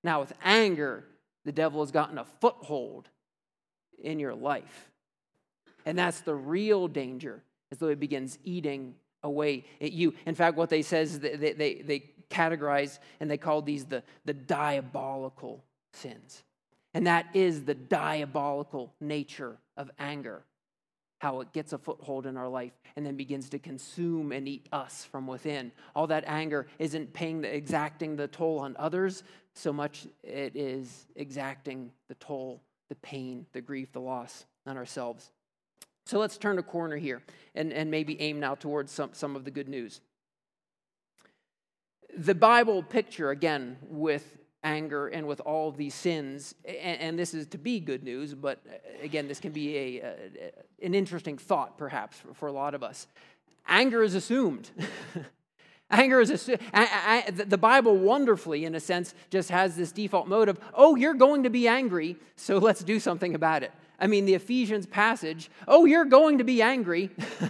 Now 0.03 0.21
with 0.21 0.33
anger, 0.41 1.03
the 1.45 1.51
devil 1.51 1.81
has 1.81 1.91
gotten 1.91 2.17
a 2.17 2.25
foothold 2.41 3.09
in 4.01 4.19
your 4.19 4.35
life. 4.35 4.89
And 5.85 5.97
that's 5.97 6.21
the 6.21 6.35
real 6.35 6.87
danger, 6.87 7.41
as 7.71 7.77
though 7.77 7.87
it 7.87 7.99
begins 7.99 8.37
eating 8.43 8.95
away 9.23 9.65
at 9.81 9.91
you. 9.91 10.13
In 10.25 10.35
fact, 10.35 10.57
what 10.57 10.69
they 10.69 10.81
says 10.81 11.19
they, 11.19 11.35
they, 11.35 11.81
they 11.81 12.03
categorize 12.29 12.99
and 13.19 13.29
they 13.29 13.37
call 13.37 13.61
these 13.61 13.85
the, 13.85 14.03
the 14.25 14.33
diabolical 14.33 15.63
sins. 15.93 16.43
And 16.93 17.07
that 17.07 17.27
is 17.33 17.65
the 17.65 17.75
diabolical 17.75 18.93
nature 18.99 19.57
of 19.77 19.91
anger, 19.99 20.43
how 21.19 21.41
it 21.41 21.53
gets 21.53 21.73
a 21.73 21.77
foothold 21.77 22.25
in 22.25 22.35
our 22.35 22.47
life 22.47 22.73
and 22.95 23.05
then 23.05 23.15
begins 23.15 23.49
to 23.49 23.59
consume 23.59 24.31
and 24.31 24.47
eat 24.47 24.67
us 24.71 25.05
from 25.05 25.27
within. 25.27 25.71
All 25.95 26.07
that 26.07 26.23
anger 26.25 26.67
isn't 26.79 27.13
paying 27.13 27.41
the 27.41 27.55
exacting 27.55 28.15
the 28.15 28.27
toll 28.27 28.59
on 28.59 28.75
others 28.79 29.23
so 29.59 29.73
much 29.73 30.07
it 30.23 30.55
is 30.55 31.05
exacting 31.15 31.91
the 32.07 32.15
toll, 32.15 32.61
the 32.87 32.95
pain, 32.95 33.45
the 33.53 33.61
grief, 33.61 33.91
the 33.91 34.01
loss 34.01 34.45
on 34.65 34.77
ourselves. 34.77 35.31
So 36.05 36.17
let's 36.17 36.37
turn 36.37 36.57
a 36.57 36.63
corner 36.63 36.97
here 36.97 37.21
and, 37.53 37.71
and 37.71 37.91
maybe 37.91 38.19
aim 38.21 38.39
now 38.39 38.55
towards 38.55 38.91
some, 38.91 39.11
some 39.13 39.35
of 39.35 39.45
the 39.45 39.51
good 39.51 39.69
news. 39.69 40.01
The 42.17 42.33
Bible 42.33 42.81
picture, 42.81 43.29
again, 43.29 43.77
with 43.83 44.37
anger 44.63 45.07
and 45.07 45.27
with 45.27 45.39
all 45.41 45.71
these 45.71 45.93
sins, 45.93 46.55
and, 46.65 46.99
and 46.99 47.19
this 47.19 47.33
is 47.33 47.45
to 47.47 47.57
be 47.57 47.79
good 47.79 48.03
news, 48.03 48.33
but 48.33 48.59
again, 49.01 49.27
this 49.27 49.39
can 49.39 49.51
be 49.51 49.77
a, 49.77 50.01
a 50.01 50.15
an 50.81 50.95
interesting 50.95 51.37
thought 51.37 51.77
perhaps 51.77 52.17
for, 52.17 52.33
for 52.33 52.47
a 52.47 52.51
lot 52.51 52.73
of 52.73 52.83
us. 52.83 53.07
Anger 53.67 54.01
is 54.01 54.15
assumed. 54.15 54.71
Anger 55.91 56.21
is 56.21 56.49
a, 56.49 57.31
the 57.31 57.57
Bible 57.57 57.97
wonderfully, 57.97 58.65
in 58.65 58.75
a 58.75 58.79
sense, 58.79 59.15
just 59.31 59.49
has 59.49 59.75
this 59.75 59.91
default 59.91 60.27
mode 60.27 60.47
of, 60.47 60.59
oh, 60.73 60.95
you're 60.95 61.15
going 61.15 61.43
to 61.43 61.49
be 61.49 61.67
angry, 61.67 62.15
so 62.35 62.57
let's 62.59 62.83
do 62.83 62.99
something 62.99 63.33
about 63.33 63.63
it. 63.63 63.71
I 63.99 64.07
mean, 64.07 64.25
the 64.25 64.35
Ephesians 64.35 64.85
passage, 64.85 65.49
oh, 65.67 65.85
you're 65.85 66.05
going 66.05 66.37
to 66.37 66.43
be 66.43 66.61
angry. 66.61 67.09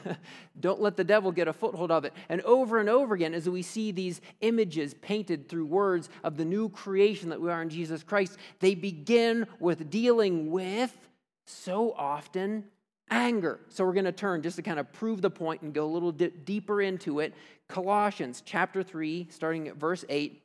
Don't 0.59 0.81
let 0.81 0.97
the 0.97 1.03
devil 1.03 1.31
get 1.31 1.47
a 1.47 1.53
foothold 1.53 1.91
of 1.91 2.05
it. 2.05 2.13
And 2.27 2.41
over 2.41 2.79
and 2.79 2.89
over 2.89 3.13
again, 3.13 3.33
as 3.33 3.47
we 3.47 3.61
see 3.61 3.91
these 3.91 4.19
images 4.41 4.95
painted 4.95 5.47
through 5.47 5.65
words 5.65 6.09
of 6.23 6.37
the 6.37 6.45
new 6.45 6.69
creation 6.69 7.29
that 7.29 7.39
we 7.39 7.51
are 7.51 7.61
in 7.61 7.69
Jesus 7.69 8.03
Christ, 8.03 8.37
they 8.59 8.73
begin 8.73 9.47
with 9.59 9.89
dealing 9.89 10.49
with 10.49 10.97
so 11.45 11.93
often 11.93 12.63
anger. 13.09 13.59
So 13.69 13.85
we're 13.85 13.93
going 13.93 14.05
to 14.05 14.11
turn 14.11 14.41
just 14.41 14.55
to 14.57 14.61
kind 14.61 14.79
of 14.79 14.91
prove 14.93 15.21
the 15.21 15.29
point 15.29 15.61
and 15.61 15.73
go 15.73 15.85
a 15.85 15.91
little 15.91 16.11
di- 16.11 16.29
deeper 16.29 16.81
into 16.81 17.19
it. 17.19 17.33
Colossians 17.67 18.41
chapter 18.45 18.83
3, 18.83 19.27
starting 19.29 19.67
at 19.67 19.75
verse 19.75 20.05
8. 20.09 20.41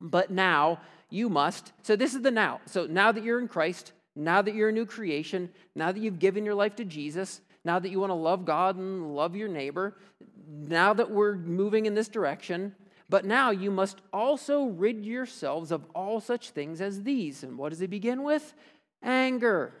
But 0.00 0.30
now 0.30 0.80
you 1.10 1.28
must. 1.28 1.72
So 1.82 1.96
this 1.96 2.14
is 2.14 2.22
the 2.22 2.30
now. 2.30 2.60
So 2.66 2.86
now 2.86 3.12
that 3.12 3.22
you're 3.22 3.40
in 3.40 3.48
Christ, 3.48 3.92
now 4.16 4.42
that 4.42 4.54
you're 4.54 4.70
a 4.70 4.72
new 4.72 4.86
creation, 4.86 5.50
now 5.74 5.92
that 5.92 6.00
you've 6.00 6.18
given 6.18 6.44
your 6.44 6.54
life 6.54 6.76
to 6.76 6.84
Jesus, 6.84 7.40
now 7.64 7.78
that 7.78 7.90
you 7.90 8.00
want 8.00 8.10
to 8.10 8.14
love 8.14 8.44
God 8.44 8.76
and 8.76 9.14
love 9.14 9.36
your 9.36 9.48
neighbor, 9.48 9.96
now 10.48 10.92
that 10.94 11.10
we're 11.10 11.36
moving 11.36 11.86
in 11.86 11.94
this 11.94 12.08
direction, 12.08 12.74
but 13.08 13.24
now 13.24 13.50
you 13.50 13.70
must 13.70 14.00
also 14.12 14.64
rid 14.64 15.04
yourselves 15.04 15.70
of 15.70 15.84
all 15.94 16.20
such 16.20 16.50
things 16.50 16.80
as 16.80 17.02
these. 17.02 17.42
And 17.42 17.58
what 17.58 17.70
does 17.70 17.78
he 17.78 17.86
begin 17.86 18.22
with? 18.22 18.54
Anger, 19.02 19.74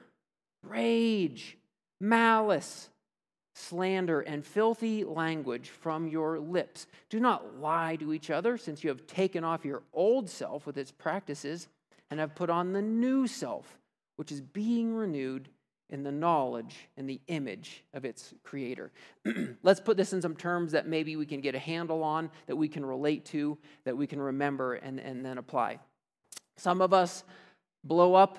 rage, 0.62 1.56
malice, 2.02 2.90
slander, 3.54 4.20
and 4.20 4.44
filthy 4.44 5.04
language 5.04 5.70
from 5.70 6.08
your 6.08 6.40
lips. 6.40 6.86
Do 7.08 7.20
not 7.20 7.60
lie 7.60 7.96
to 7.96 8.12
each 8.12 8.28
other, 8.28 8.58
since 8.58 8.82
you 8.82 8.90
have 8.90 9.06
taken 9.06 9.44
off 9.44 9.64
your 9.64 9.82
old 9.94 10.28
self 10.28 10.66
with 10.66 10.76
its 10.76 10.90
practices 10.90 11.68
and 12.10 12.18
have 12.18 12.34
put 12.34 12.50
on 12.50 12.72
the 12.72 12.82
new 12.82 13.26
self, 13.26 13.78
which 14.16 14.32
is 14.32 14.40
being 14.40 14.94
renewed 14.94 15.48
in 15.90 16.02
the 16.02 16.10
knowledge 16.10 16.88
and 16.96 17.08
the 17.08 17.20
image 17.28 17.84
of 17.94 18.04
its 18.04 18.34
creator. 18.42 18.90
Let's 19.62 19.80
put 19.80 19.96
this 19.96 20.12
in 20.12 20.20
some 20.20 20.34
terms 20.34 20.72
that 20.72 20.88
maybe 20.88 21.16
we 21.16 21.26
can 21.26 21.40
get 21.40 21.54
a 21.54 21.58
handle 21.58 22.02
on, 22.02 22.30
that 22.46 22.56
we 22.56 22.66
can 22.66 22.84
relate 22.84 23.26
to, 23.26 23.56
that 23.84 23.96
we 23.96 24.06
can 24.06 24.20
remember 24.20 24.74
and, 24.74 24.98
and 24.98 25.24
then 25.24 25.38
apply. 25.38 25.78
Some 26.56 26.80
of 26.80 26.92
us 26.92 27.24
blow 27.84 28.14
up, 28.14 28.38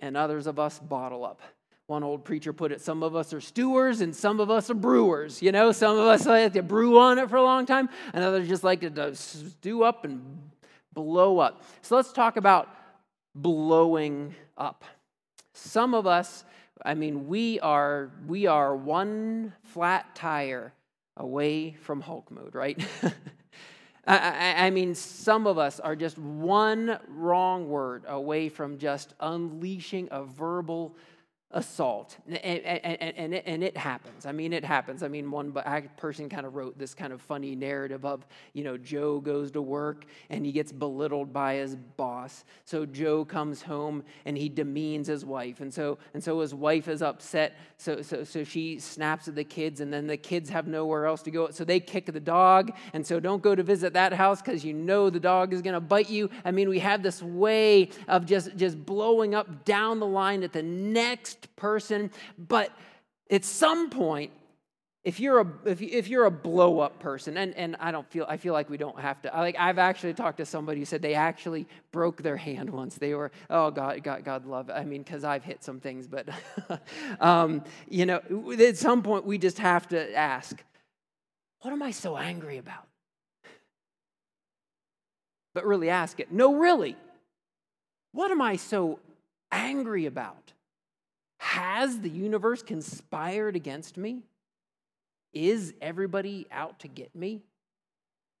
and 0.00 0.16
others 0.16 0.46
of 0.46 0.58
us 0.58 0.78
bottle 0.78 1.24
up. 1.24 1.42
One 1.88 2.04
old 2.04 2.22
preacher 2.22 2.52
put 2.52 2.70
it 2.70 2.82
some 2.82 3.02
of 3.02 3.16
us 3.16 3.32
are 3.32 3.40
stewers 3.40 4.02
and 4.02 4.14
some 4.14 4.40
of 4.40 4.50
us 4.50 4.68
are 4.68 4.74
brewers. 4.74 5.40
You 5.40 5.52
know, 5.52 5.72
some 5.72 5.96
of 5.96 6.04
us 6.04 6.26
like 6.26 6.52
to 6.52 6.62
brew 6.62 6.98
on 6.98 7.18
it 7.18 7.30
for 7.30 7.36
a 7.36 7.42
long 7.42 7.64
time, 7.64 7.88
and 8.12 8.22
others 8.22 8.46
just 8.46 8.62
like 8.62 8.80
to 8.80 9.14
stew 9.14 9.84
up 9.84 10.04
and 10.04 10.50
blow 10.92 11.38
up. 11.38 11.64
So 11.80 11.96
let's 11.96 12.12
talk 12.12 12.36
about 12.36 12.68
blowing 13.34 14.34
up. 14.58 14.84
Some 15.54 15.94
of 15.94 16.06
us, 16.06 16.44
I 16.84 16.92
mean, 16.92 17.26
we 17.26 17.58
are 17.60 18.10
we 18.26 18.44
are 18.44 18.76
one 18.76 19.54
flat 19.62 20.14
tire 20.14 20.74
away 21.16 21.72
from 21.80 22.02
Hulk 22.02 22.30
mode, 22.30 22.54
right? 22.54 22.78
I, 24.06 24.66
I, 24.66 24.70
mean, 24.70 24.94
some 24.94 25.46
of 25.46 25.58
us 25.58 25.80
are 25.80 25.94
just 25.94 26.18
one 26.18 26.98
wrong 27.08 27.68
word 27.68 28.04
away 28.06 28.48
from 28.48 28.78
just 28.78 29.12
unleashing 29.20 30.08
a 30.10 30.24
verbal 30.24 30.96
assault. 31.52 32.18
And, 32.26 32.36
and, 32.36 33.02
and, 33.16 33.34
it, 33.34 33.44
and, 33.46 33.64
it, 33.64 33.76
happens. 33.76 34.26
I 34.26 34.32
mean 34.32 34.52
it 34.52 34.64
happens. 34.64 35.02
I 35.02 35.08
mean 35.08 35.30
one 35.30 35.56
person 35.96 36.28
kind 36.28 36.44
of 36.44 36.54
wrote 36.54 36.78
this 36.78 36.92
kind 36.92 37.10
of 37.10 37.22
funny 37.22 37.56
narrative 37.56 38.04
of 38.04 38.26
you 38.52 38.64
know 38.64 38.76
joe 38.76 39.18
goes 39.20 39.50
to 39.52 39.62
work 39.62 40.04
and 40.28 40.44
he 40.44 40.52
gets 40.52 40.72
belittled 40.72 41.32
by 41.32 41.54
his 41.54 41.74
boss. 41.74 42.44
So 42.64 42.84
joe 42.84 43.24
comes 43.24 43.62
home 43.62 44.02
and 44.26 44.36
he 44.36 44.50
demeans 44.50 45.06
his 45.06 45.24
wife. 45.24 45.60
And 45.60 45.72
so 45.72 45.96
and 46.12 46.22
so 46.22 46.38
his 46.40 46.54
wife 46.54 46.86
is 46.86 47.00
upset. 47.00 47.56
So 47.78 48.02
so, 48.02 48.24
so 48.24 48.44
she 48.44 48.78
snaps 48.78 49.26
at 49.26 49.34
the 49.34 49.44
kids 49.44 49.80
and 49.80 49.90
then 49.90 50.06
the 50.06 50.18
kids 50.18 50.50
have 50.50 50.66
nowhere 50.66 51.06
else 51.06 51.22
to 51.22 51.30
go. 51.30 51.50
So 51.50 51.64
they 51.64 51.80
kick 51.80 52.12
the 52.12 52.20
dog. 52.20 52.72
And 52.92 53.06
so 53.06 53.20
don't 53.20 53.42
go 53.42 53.54
to 53.54 53.62
visit 53.62 53.94
that 53.94 54.12
house 54.12 54.42
because 54.42 54.66
you 54.66 54.74
know 54.74 55.08
the 55.08 55.20
dog 55.20 55.54
is 55.54 55.62
going 55.62 55.74
to 55.74 55.80
bite 55.80 56.10
you. 56.10 56.28
I 56.44 56.50
mean 56.50 56.68
we 56.68 56.80
have 56.80 57.02
this 57.02 57.22
way 57.22 57.88
of 58.06 58.26
just 58.26 58.54
just 58.56 58.84
blowing 58.84 59.34
up 59.34 59.64
down 59.64 59.98
the 59.98 60.06
line 60.06 60.42
at 60.42 60.52
the 60.52 60.62
next 60.62 61.37
next 61.38 61.56
person. 61.56 62.10
But 62.36 62.70
at 63.30 63.44
some 63.44 63.90
point, 63.90 64.32
if 65.04 65.20
you're 65.20 65.40
a 65.40 65.46
if, 65.64 65.80
if 65.80 66.08
you're 66.08 66.24
a 66.24 66.30
blow 66.30 66.80
up 66.80 66.98
person 66.98 67.36
and, 67.36 67.54
and 67.54 67.76
i 67.78 67.92
don't 67.92 68.06
feel 68.10 68.26
i 68.28 68.36
feel 68.36 68.52
like 68.52 68.68
we 68.68 68.76
don't 68.76 68.98
have 68.98 69.22
to 69.22 69.28
like 69.28 69.56
i've 69.56 69.78
actually 69.78 70.12
talked 70.12 70.38
to 70.38 70.44
somebody 70.44 70.80
who 70.80 70.84
said 70.84 71.00
they 71.00 71.14
actually 71.14 71.66
broke 71.92 72.20
their 72.20 72.36
hand 72.36 72.68
once 72.68 72.96
they 72.96 73.14
were 73.14 73.30
oh 73.48 73.70
god 73.70 74.02
god 74.02 74.24
god 74.24 74.44
love 74.44 74.68
it 74.68 74.72
i 74.72 74.84
mean 74.84 75.02
because 75.02 75.22
i've 75.22 75.44
hit 75.44 75.62
some 75.62 75.78
things 75.78 76.08
but 76.08 76.28
um, 77.20 77.62
you 77.88 78.04
know 78.04 78.20
at 78.60 78.76
some 78.76 79.00
point 79.00 79.24
we 79.24 79.38
just 79.38 79.58
have 79.58 79.86
to 79.86 80.14
ask 80.14 80.62
what 81.60 81.72
am 81.72 81.80
i 81.80 81.92
so 81.92 82.16
angry 82.16 82.58
about 82.58 82.88
but 85.54 85.64
really 85.64 85.88
ask 85.88 86.18
it 86.18 86.32
no 86.32 86.56
really 86.56 86.96
what 88.10 88.32
am 88.32 88.42
i 88.42 88.56
so 88.56 88.98
angry 89.52 90.06
about 90.06 90.52
has 91.38 92.00
the 92.00 92.10
universe 92.10 92.62
conspired 92.62 93.56
against 93.56 93.96
me? 93.96 94.22
Is 95.32 95.74
everybody 95.80 96.46
out 96.50 96.80
to 96.80 96.88
get 96.88 97.14
me? 97.14 97.42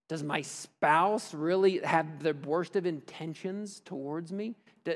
Does 0.08 0.22
my 0.22 0.40
spouse 0.40 1.34
really 1.34 1.78
have 1.78 2.22
the 2.22 2.32
worst 2.32 2.76
of 2.76 2.86
intentions 2.86 3.80
towards 3.84 4.32
me? 4.32 4.54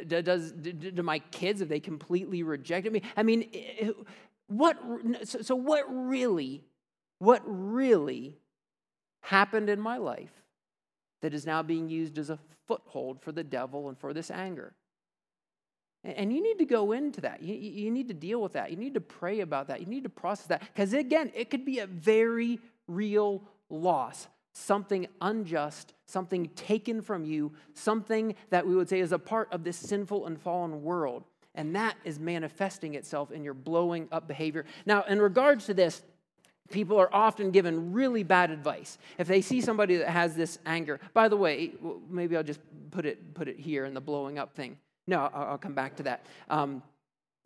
Does, 0.09 0.53
do 0.53 1.03
my 1.03 1.19
kids, 1.19 1.61
have 1.61 1.69
they 1.69 1.81
completely 1.81 2.43
rejected 2.43 2.93
me? 2.93 3.03
I 3.15 3.23
mean, 3.23 3.51
what, 4.47 4.79
so 5.25 5.55
what 5.55 5.85
really, 5.89 6.65
what 7.19 7.43
really 7.45 8.39
happened 9.21 9.69
in 9.69 9.79
my 9.81 9.99
life 9.99 10.33
that 11.21 11.35
is 11.35 11.45
now 11.45 11.63
being 11.63 11.91
used 11.91 12.19
as 12.19 12.31
a 12.31 12.39
foothold 12.67 13.21
for 13.21 13.33
the 13.33 13.45
devil 13.45 13.89
and 13.91 13.99
for 13.99 14.15
this 14.15 14.31
anger? 14.31 14.73
And 16.05 16.33
you 16.33 16.43
need 16.43 16.59
to 16.59 16.65
go 16.65 16.93
into 16.93 17.21
that. 17.21 17.43
You, 17.43 17.91
need 17.91 18.09
to 18.09 18.15
deal 18.15 18.43
with 18.43 18.55
that. 18.55 18.71
You 18.71 18.77
need 18.77 18.95
to 18.95 19.01
pray 19.01 19.41
about 19.41 19.69
that. 19.69 19.81
You 19.81 19.87
need 19.87 20.03
to 20.03 20.09
process 20.09 20.47
that. 20.47 20.61
Because 20.61 20.93
again, 20.93 21.31
it 21.35 21.49
could 21.49 21.65
be 21.65 21.79
a 21.79 21.87
very 21.87 22.59
real 22.89 23.43
loss. 23.71 24.27
something 24.55 25.07
unjust, 25.23 25.95
something 26.05 26.49
taken 26.51 27.01
from 27.01 27.25
you, 27.25 27.53
something 27.73 28.35
that 28.51 28.67
we 28.67 28.75
would 28.75 28.89
say 28.89 29.01
is 29.01 29.13
a 29.13 29.19
part 29.19 29.51
of 29.51 29.65
this 29.65 29.79
sinful 29.79 30.27
and 30.27 30.39
fallen 30.41 30.83
world. 30.83 31.25
And 31.55 31.75
that 31.77 31.97
is 32.05 32.19
manifesting 32.19 32.95
itself 32.95 33.31
in 33.31 33.45
your 33.45 33.55
blowing 33.55 34.09
up 34.13 34.27
behavior. 34.27 34.65
Now, 34.85 35.05
in 35.05 35.23
regards 35.23 35.67
to 35.67 35.75
this, 35.75 36.03
people 36.71 36.99
are 36.99 37.15
often 37.15 37.51
given 37.51 37.93
really 37.93 38.23
bad 38.23 38.51
advice 38.51 38.99
if 39.19 39.27
they 39.27 39.41
see 39.41 39.61
somebody 39.61 39.97
that 39.97 40.09
has 40.09 40.35
this 40.35 40.59
anger 40.65 40.99
by 41.13 41.29
the 41.29 41.37
way 41.37 41.73
maybe 42.09 42.37
i'll 42.37 42.43
just 42.43 42.61
put 42.91 43.05
it 43.05 43.35
put 43.35 43.47
it 43.47 43.59
here 43.59 43.85
in 43.85 43.93
the 43.93 44.01
blowing 44.01 44.39
up 44.39 44.55
thing 44.55 44.79
no 45.07 45.31
i'll, 45.33 45.59
come 45.59 45.75
back 45.75 45.97
to 45.97 46.03
that 46.05 46.25
um, 46.51 46.83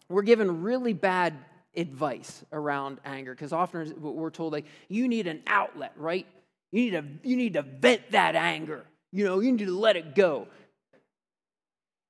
we're 0.08 0.22
given 0.22 0.62
really 0.62 0.92
bad 0.92 1.34
advice 1.76 2.44
around 2.52 2.98
anger 3.04 3.34
because 3.34 3.52
often 3.52 3.94
we're 4.00 4.30
told 4.30 4.52
like 4.52 4.64
you 4.88 5.08
need 5.08 5.26
an 5.26 5.42
outlet 5.46 5.92
right 5.96 6.26
you 6.72 6.80
need 6.82 6.90
to 6.90 7.28
you 7.28 7.36
need 7.36 7.54
to 7.54 7.62
vent 7.62 8.10
that 8.10 8.34
anger 8.34 8.84
you 9.12 9.24
know 9.24 9.40
you 9.40 9.52
need 9.52 9.64
to 9.64 9.78
let 9.78 9.96
it 9.96 10.14
go 10.14 10.46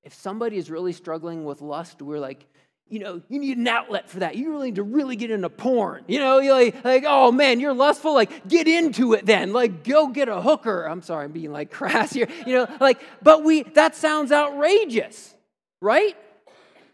if 0.02 0.14
somebody 0.14 0.56
is 0.56 0.70
really 0.70 0.92
struggling 0.92 1.44
with 1.44 1.60
lust 1.60 2.00
we're 2.00 2.20
like 2.20 2.46
you 2.88 3.00
know, 3.00 3.20
you 3.28 3.40
need 3.40 3.58
an 3.58 3.66
outlet 3.66 4.08
for 4.08 4.20
that. 4.20 4.36
You 4.36 4.50
really 4.50 4.66
need 4.66 4.76
to 4.76 4.84
really 4.84 5.16
get 5.16 5.30
into 5.30 5.50
porn. 5.50 6.04
You 6.06 6.20
know, 6.20 6.38
you're 6.38 6.54
like, 6.54 6.84
like, 6.84 7.04
oh 7.06 7.32
man, 7.32 7.58
you're 7.58 7.74
lustful. 7.74 8.14
Like, 8.14 8.46
get 8.46 8.68
into 8.68 9.14
it 9.14 9.26
then. 9.26 9.52
Like, 9.52 9.82
go 9.82 10.06
get 10.08 10.28
a 10.28 10.40
hooker. 10.40 10.84
I'm 10.84 11.02
sorry, 11.02 11.24
I'm 11.24 11.32
being 11.32 11.52
like 11.52 11.70
crass 11.72 12.12
here. 12.12 12.28
You 12.46 12.54
know, 12.54 12.76
like, 12.80 13.00
but 13.22 13.42
we, 13.42 13.62
that 13.62 13.96
sounds 13.96 14.30
outrageous, 14.30 15.34
right? 15.80 16.16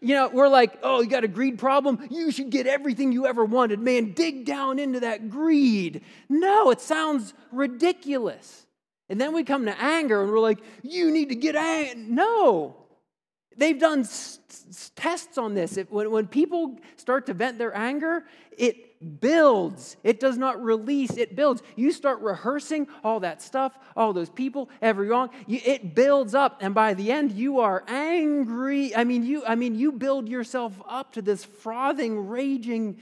You 0.01 0.15
know, 0.15 0.27
we're 0.27 0.49
like, 0.49 0.77
oh, 0.83 1.01
you 1.01 1.09
got 1.09 1.23
a 1.23 1.29
greed 1.29 1.57
problem? 1.57 2.07
You 2.09 2.31
should 2.31 2.49
get 2.49 2.67
everything 2.67 3.11
you 3.11 3.25
ever 3.25 3.45
wanted. 3.45 3.79
Man, 3.79 4.11
dig 4.11 4.45
down 4.45 4.79
into 4.79 4.99
that 5.01 5.29
greed. 5.29 6.01
No, 6.27 6.71
it 6.71 6.81
sounds 6.81 7.33
ridiculous. 7.51 8.65
And 9.09 9.19
then 9.19 9.33
we 9.33 9.43
come 9.43 9.65
to 9.65 9.81
anger 9.81 10.21
and 10.21 10.31
we're 10.31 10.39
like, 10.39 10.59
you 10.81 11.11
need 11.11 11.29
to 11.29 11.35
get 11.35 11.55
angry. 11.55 12.03
No, 12.03 12.75
They've 13.57 13.79
done 13.79 14.01
s- 14.01 14.39
s- 14.49 14.91
tests 14.95 15.37
on 15.37 15.53
this. 15.53 15.77
It, 15.77 15.91
when, 15.91 16.09
when 16.11 16.27
people 16.27 16.77
start 16.95 17.25
to 17.27 17.33
vent 17.33 17.57
their 17.57 17.75
anger, 17.75 18.25
it 18.57 18.92
builds. 19.19 19.97
It 20.03 20.19
does 20.19 20.37
not 20.37 20.61
release, 20.61 21.11
it 21.17 21.35
builds. 21.35 21.61
You 21.75 21.91
start 21.91 22.21
rehearsing 22.21 22.87
all 23.03 23.19
that 23.21 23.41
stuff, 23.41 23.77
all 23.95 24.13
those 24.13 24.29
people, 24.29 24.69
every 24.81 25.07
wrong. 25.07 25.29
You, 25.47 25.59
it 25.63 25.95
builds 25.95 26.35
up, 26.35 26.57
and 26.61 26.73
by 26.73 26.93
the 26.93 27.11
end, 27.11 27.31
you 27.31 27.59
are 27.59 27.83
angry. 27.87 28.95
I 28.95 29.03
mean, 29.03 29.23
you. 29.25 29.43
I 29.45 29.55
mean, 29.55 29.75
you 29.75 29.91
build 29.91 30.27
yourself 30.29 30.73
up 30.87 31.13
to 31.13 31.21
this 31.21 31.43
frothing, 31.43 32.27
raging 32.27 32.99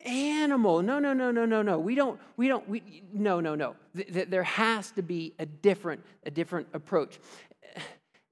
animal. 0.00 0.82
No, 0.82 0.98
no, 0.98 1.12
no, 1.12 1.30
no, 1.30 1.44
no, 1.44 1.62
no. 1.62 1.78
We 1.78 1.94
don't. 1.94 2.20
We 2.36 2.48
don't. 2.48 2.68
We 2.68 3.02
no, 3.12 3.40
no, 3.40 3.54
no. 3.54 3.76
There 3.94 4.44
has 4.44 4.90
to 4.92 5.02
be 5.02 5.34
a 5.38 5.46
different, 5.46 6.04
a 6.24 6.30
different 6.30 6.68
approach 6.72 7.18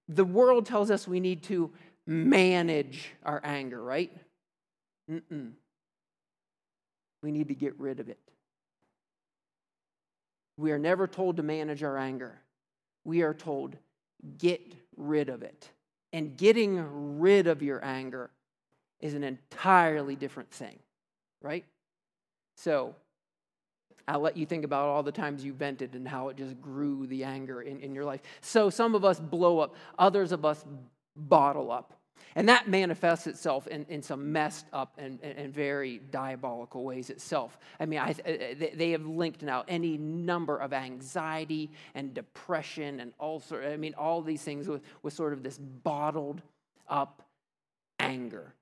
the 0.09 0.25
world 0.25 0.67
tells 0.67 0.91
us 0.91 1.09
we 1.09 1.21
need 1.21 1.43
to 1.45 1.71
manage 2.07 3.13
our 3.25 3.41
anger, 3.43 3.83
right? 3.83 4.13
Mm-mm. 5.11 5.53
We 7.27 7.33
need 7.33 7.49
to 7.49 7.57
get 7.57 7.75
rid 7.81 7.99
of 7.99 8.09
it. 8.09 8.21
We 10.57 10.71
are 10.71 10.79
never 10.79 11.09
told 11.09 11.39
to 11.39 11.43
manage 11.43 11.83
our 11.83 11.99
anger. 11.99 12.39
We 13.03 13.23
are 13.23 13.35
told, 13.35 13.75
get 14.39 14.77
rid 14.97 15.29
of 15.29 15.43
it. 15.43 15.69
And 16.13 16.37
getting 16.37 17.19
rid 17.19 17.49
of 17.49 17.63
your 17.63 17.85
anger 17.85 18.31
is 19.01 19.15
an 19.15 19.25
entirely 19.25 20.15
different 20.15 20.53
thing, 20.53 20.79
right? 21.43 21.65
So, 22.55 22.95
I'll 24.07 24.21
let 24.21 24.37
you 24.37 24.47
think 24.47 24.65
about 24.65 24.87
all 24.87 25.03
the 25.03 25.11
times 25.11 25.45
you 25.45 25.53
vented 25.53 25.97
and 25.97 26.07
how 26.07 26.29
it 26.29 26.37
just 26.37 26.63
grew 26.63 27.09
the 27.09 27.25
anger 27.25 27.63
in, 27.63 27.81
in 27.81 27.93
your 27.93 28.05
life. 28.05 28.21
So 28.41 28.71
some 28.71 28.95
of 28.95 29.05
us 29.05 29.19
blow 29.19 29.59
up, 29.59 29.75
others 29.99 30.31
of 30.31 30.45
us 30.45 30.65
bottle 31.17 31.73
up. 31.73 31.96
And 32.35 32.49
that 32.49 32.69
manifests 32.69 33.27
itself 33.27 33.67
in, 33.67 33.87
in 33.89 34.03
some 34.03 34.33
messed 34.33 34.67
up 34.73 34.95
and, 34.99 35.19
and, 35.23 35.53
very 35.53 36.01
diabolical 36.11 36.85
ways 36.85 37.09
itself. 37.09 37.59
I 37.81 37.87
mean, 37.87 37.99
I, 37.99 38.13
they 38.75 38.91
have 38.91 39.07
linked 39.07 39.43
now 39.43 39.65
any 39.69 39.97
number 39.97 40.59
of 40.59 40.73
anxiety 40.73 41.71
and 41.95 42.13
depression 42.13 43.01
and 43.01 43.13
ulcer. 43.19 43.63
I 43.63 43.77
mean, 43.77 43.95
all 43.97 44.21
these 44.21 44.43
things 44.43 44.69
with, 44.69 44.83
with 45.03 45.15
sort 45.15 45.33
of 45.33 45.43
this 45.43 45.57
bottled 45.59 46.43
up 46.89 47.23
anger 47.99 48.55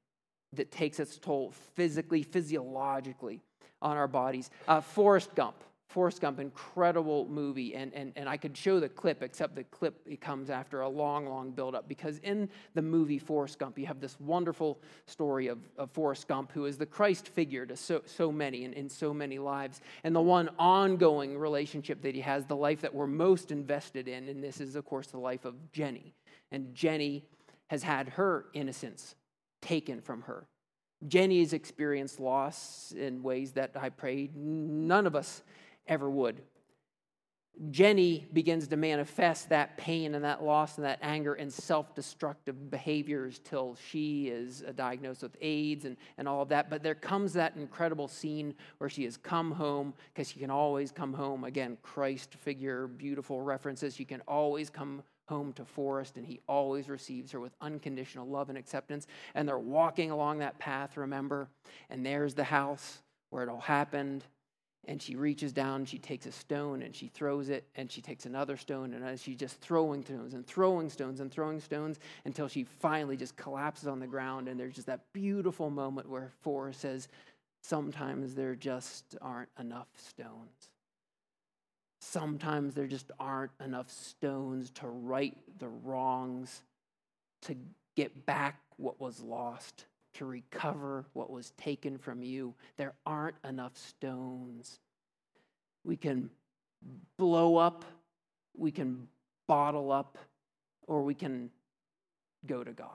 that 0.52 0.70
takes 0.70 1.00
its 1.00 1.18
toll 1.18 1.52
physically, 1.74 2.22
physiologically 2.22 3.40
on 3.82 3.96
our 3.96 4.08
bodies. 4.08 4.50
Uh, 4.68 4.80
Forrest 4.80 5.34
Gump. 5.34 5.56
Forrest 5.88 6.20
Gump, 6.20 6.40
incredible 6.40 7.28
movie, 7.28 7.74
and, 7.74 7.92
and, 7.94 8.12
and 8.16 8.28
I 8.28 8.36
could 8.36 8.56
show 8.56 8.80
the 8.80 8.88
clip, 8.88 9.22
except 9.22 9.54
the 9.54 9.64
clip 9.64 10.00
it 10.06 10.20
comes 10.20 10.50
after 10.50 10.80
a 10.80 10.88
long, 10.88 11.26
long 11.26 11.50
buildup. 11.52 11.88
Because 11.88 12.18
in 12.18 12.48
the 12.74 12.82
movie 12.82 13.18
Forrest 13.18 13.58
Gump, 13.58 13.78
you 13.78 13.86
have 13.86 14.00
this 14.00 14.18
wonderful 14.18 14.80
story 15.06 15.46
of, 15.46 15.58
of 15.78 15.90
Forrest 15.92 16.26
Gump, 16.26 16.50
who 16.52 16.64
is 16.64 16.78
the 16.78 16.86
Christ 16.86 17.28
figure 17.28 17.64
to 17.66 17.76
so, 17.76 18.02
so 18.06 18.32
many 18.32 18.64
and 18.64 18.74
in 18.74 18.88
so 18.88 19.14
many 19.14 19.38
lives. 19.38 19.80
And 20.02 20.16
the 20.16 20.20
one 20.20 20.50
ongoing 20.58 21.38
relationship 21.38 22.02
that 22.02 22.14
he 22.14 22.22
has, 22.22 22.46
the 22.46 22.56
life 22.56 22.80
that 22.80 22.94
we're 22.94 23.06
most 23.06 23.52
invested 23.52 24.08
in, 24.08 24.28
and 24.28 24.42
this 24.42 24.60
is, 24.60 24.74
of 24.74 24.84
course, 24.84 25.08
the 25.08 25.18
life 25.18 25.44
of 25.44 25.70
Jenny. 25.70 26.14
And 26.50 26.74
Jenny 26.74 27.24
has 27.68 27.82
had 27.82 28.08
her 28.10 28.46
innocence 28.52 29.14
taken 29.60 30.00
from 30.00 30.22
her. 30.22 30.46
Jenny's 31.06 31.52
experienced 31.52 32.18
loss 32.18 32.92
in 32.96 33.22
ways 33.22 33.52
that 33.52 33.72
I 33.78 33.90
pray 33.90 34.30
none 34.34 35.06
of 35.06 35.14
us 35.14 35.42
ever 35.86 36.08
would. 36.10 36.42
Jenny 37.70 38.26
begins 38.32 38.66
to 38.68 38.76
manifest 38.76 39.48
that 39.50 39.76
pain 39.76 40.16
and 40.16 40.24
that 40.24 40.42
loss 40.42 40.76
and 40.76 40.84
that 40.84 40.98
anger 41.02 41.34
and 41.34 41.52
self 41.52 41.94
destructive 41.94 42.68
behaviors 42.68 43.38
till 43.44 43.76
she 43.90 44.26
is 44.26 44.64
diagnosed 44.74 45.22
with 45.22 45.36
AIDS 45.40 45.84
and, 45.84 45.96
and 46.18 46.26
all 46.26 46.42
of 46.42 46.48
that. 46.48 46.68
But 46.68 46.82
there 46.82 46.96
comes 46.96 47.32
that 47.34 47.54
incredible 47.56 48.08
scene 48.08 48.54
where 48.78 48.90
she 48.90 49.04
has 49.04 49.16
come 49.16 49.52
home 49.52 49.94
because 50.12 50.30
she 50.30 50.40
can 50.40 50.50
always 50.50 50.90
come 50.90 51.12
home. 51.12 51.44
Again, 51.44 51.78
Christ 51.82 52.34
figure, 52.34 52.88
beautiful 52.88 53.40
references. 53.40 53.94
She 53.94 54.04
can 54.04 54.20
always 54.22 54.68
come 54.68 55.04
home 55.26 55.52
to 55.54 55.64
Forrest, 55.64 56.16
and 56.16 56.26
he 56.26 56.40
always 56.48 56.88
receives 56.88 57.32
her 57.32 57.40
with 57.40 57.54
unconditional 57.60 58.26
love 58.26 58.48
and 58.48 58.58
acceptance. 58.58 59.06
And 59.34 59.48
they're 59.48 59.58
walking 59.58 60.10
along 60.10 60.38
that 60.38 60.58
path, 60.58 60.96
remember? 60.96 61.48
And 61.88 62.04
there's 62.04 62.34
the 62.34 62.44
house 62.44 62.98
where 63.30 63.44
it 63.44 63.48
all 63.48 63.60
happened. 63.60 64.24
And 64.86 65.00
she 65.00 65.16
reaches 65.16 65.52
down, 65.52 65.86
she 65.86 65.98
takes 65.98 66.26
a 66.26 66.32
stone 66.32 66.82
and 66.82 66.94
she 66.94 67.08
throws 67.08 67.48
it, 67.48 67.66
and 67.74 67.90
she 67.90 68.02
takes 68.02 68.26
another 68.26 68.56
stone, 68.56 68.92
and 68.92 69.18
she's 69.18 69.38
just 69.38 69.60
throwing 69.60 70.04
stones 70.04 70.34
and 70.34 70.46
throwing 70.46 70.90
stones 70.90 71.20
and 71.20 71.32
throwing 71.32 71.60
stones 71.60 71.98
until 72.24 72.48
she 72.48 72.64
finally 72.64 73.16
just 73.16 73.36
collapses 73.36 73.88
on 73.88 73.98
the 73.98 74.06
ground. 74.06 74.46
And 74.48 74.60
there's 74.60 74.74
just 74.74 74.88
that 74.88 75.00
beautiful 75.12 75.70
moment 75.70 76.08
where 76.08 76.32
Forrest 76.42 76.80
says, 76.80 77.08
Sometimes 77.62 78.34
there 78.34 78.54
just 78.54 79.16
aren't 79.22 79.48
enough 79.58 79.88
stones. 79.96 80.68
Sometimes 81.98 82.74
there 82.74 82.86
just 82.86 83.10
aren't 83.18 83.52
enough 83.64 83.90
stones 83.90 84.68
to 84.72 84.86
right 84.86 85.34
the 85.58 85.68
wrongs, 85.68 86.62
to 87.42 87.56
get 87.96 88.26
back 88.26 88.60
what 88.76 89.00
was 89.00 89.20
lost, 89.20 89.86
to 90.14 90.24
recover 90.24 91.04
what 91.12 91.30
was 91.30 91.50
taken 91.52 91.98
from 91.98 92.22
you. 92.22 92.54
There 92.76 92.94
aren't 93.04 93.36
enough 93.44 93.76
stones. 93.76 94.78
We 95.84 95.96
can 95.96 96.30
blow 97.16 97.56
up, 97.56 97.84
we 98.56 98.70
can 98.70 99.08
bottle 99.46 99.92
up, 99.92 100.18
or 100.86 101.02
we 101.02 101.14
can 101.14 101.50
go 102.46 102.62
to 102.64 102.72
God. 102.72 102.88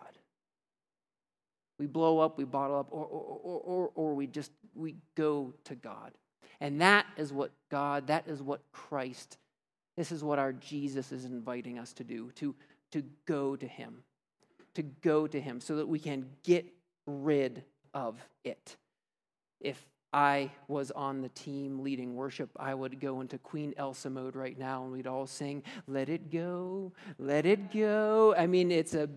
We 1.77 1.87
blow 1.87 2.19
up, 2.19 2.37
we 2.37 2.43
bottle 2.43 2.77
up, 2.77 2.87
or, 2.91 3.05
or, 3.05 3.61
or, 3.63 3.91
or, 3.95 4.13
we 4.13 4.27
just 4.27 4.51
we 4.75 4.95
go 5.15 5.53
to 5.63 5.75
God. 5.75 6.11
And 6.59 6.81
that 6.81 7.05
is 7.15 7.31
what 7.31 7.51
God, 7.69 8.07
that 8.07 8.27
is 8.27 8.41
what 8.41 8.61
Christ, 8.73 9.37
this 9.95 10.11
is 10.11 10.23
what 10.23 10.39
our 10.39 10.51
Jesus 10.51 11.11
is 11.13 11.23
inviting 11.23 11.79
us 11.79 11.93
to 11.93 12.03
do, 12.03 12.31
to, 12.35 12.53
to 12.91 13.03
go 13.25 13.55
to 13.55 13.65
Him, 13.65 14.03
to 14.73 14.83
go 14.83 15.25
to 15.25 15.39
Him 15.39 15.61
so 15.61 15.77
that 15.77 15.87
we 15.87 15.99
can 15.99 16.25
get 16.43 16.65
rid 17.09 17.63
of 17.93 18.19
it. 18.43 18.77
If 19.59 19.83
I 20.11 20.51
was 20.67 20.91
on 20.91 21.21
the 21.21 21.29
team 21.29 21.83
leading 21.83 22.15
worship, 22.15 22.49
I 22.57 22.73
would 22.73 22.99
go 22.99 23.21
into 23.21 23.37
Queen 23.37 23.73
Elsa 23.77 24.09
mode 24.09 24.35
right 24.35 24.57
now 24.57 24.83
and 24.83 24.91
we'd 24.91 25.07
all 25.07 25.27
sing, 25.27 25.63
Let 25.87 26.09
it 26.09 26.31
go, 26.31 26.93
let 27.17 27.45
it 27.45 27.71
go. 27.71 28.33
I 28.37 28.47
mean, 28.47 28.71
it's 28.71 28.95
a, 28.95 29.09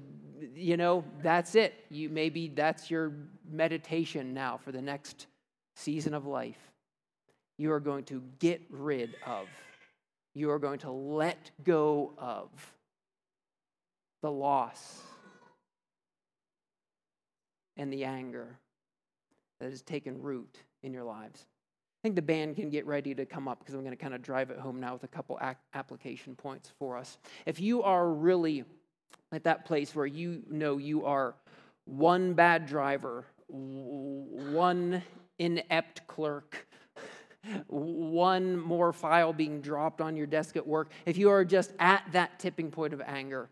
you 0.55 0.76
know, 0.76 1.05
that's 1.22 1.55
it. 1.55 1.74
You 1.90 2.09
maybe 2.09 2.48
that's 2.48 2.90
your 2.90 3.12
meditation 3.50 4.35
now 4.35 4.59
for 4.59 4.72
the 4.72 4.83
next 4.83 5.26
season 5.74 6.12
of 6.14 6.26
life 6.26 6.72
you 7.59 7.72
are 7.72 7.81
going 7.81 8.05
to 8.05 8.22
get 8.40 8.61
rid 8.70 9.14
of, 9.24 9.46
you 10.35 10.50
are 10.50 10.59
going 10.59 10.81
to 10.81 10.90
let 10.90 11.50
go 11.62 12.12
of 12.18 12.48
the 14.22 14.31
loss 14.31 15.00
and 17.77 17.93
the 17.93 18.05
anger 18.05 18.59
that 19.61 19.71
has 19.71 19.83
taken 19.83 20.21
root 20.21 20.59
in 20.83 20.93
your 20.93 21.05
lives. 21.05 21.47
I 22.03 22.03
think 22.03 22.17
the 22.17 22.23
band 22.23 22.57
can 22.57 22.69
get 22.69 22.85
ready 22.85 23.15
to 23.15 23.25
come 23.25 23.47
up 23.47 23.61
because 23.61 23.75
I'm 23.75 23.83
going 23.83 23.97
to 23.97 24.03
kind 24.03 24.13
of 24.13 24.23
drive 24.23 24.51
it 24.51 24.59
home 24.59 24.81
now 24.81 24.95
with 24.95 25.05
a 25.05 25.09
couple 25.09 25.39
application 25.73 26.35
points 26.35 26.73
for 26.79 26.97
us. 26.97 27.17
If 27.47 27.61
you 27.61 27.85
are 27.85 28.09
really 28.09 28.65
at 29.31 29.45
that 29.45 29.65
place 29.65 29.95
where 29.95 30.07
you 30.07 30.43
know 30.51 30.79
you 30.79 31.05
are 31.07 31.37
one 31.85 32.35
bad 32.35 32.67
driver, 32.67 33.25
one 33.47 35.03
inept 35.39 36.07
clerk, 36.09 36.67
one 37.69 38.59
more 38.59 38.93
file 38.93 39.33
being 39.33 39.61
dropped 39.61 40.01
on 40.01 40.17
your 40.17 40.27
desk 40.27 40.57
at 40.57 40.67
work, 40.67 40.91
if 41.07 41.17
you 41.17 41.31
are 41.31 41.45
just 41.45 41.73
at 41.79 42.03
that 42.11 42.41
tipping 42.41 42.73
point 42.73 42.93
of 42.93 43.01
anger, 43.01 43.49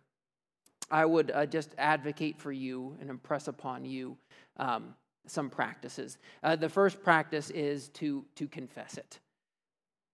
I 0.91 1.05
would 1.05 1.31
uh, 1.31 1.47
just 1.47 1.75
advocate 1.79 2.39
for 2.39 2.53
you 2.53 2.97
and 3.01 3.11
impress 3.11 3.49
upon 3.49 3.85
you 3.85 4.17
um, 4.57 4.95
some 5.27 5.51
practices. 5.51 6.19
Uh, 6.43 6.57
the 6.57 6.69
first 6.69 7.03
practice 7.03 7.51
is 7.51 7.89
to, 7.91 8.25
to 8.37 8.49
confess 8.49 8.97
it. 8.99 9.21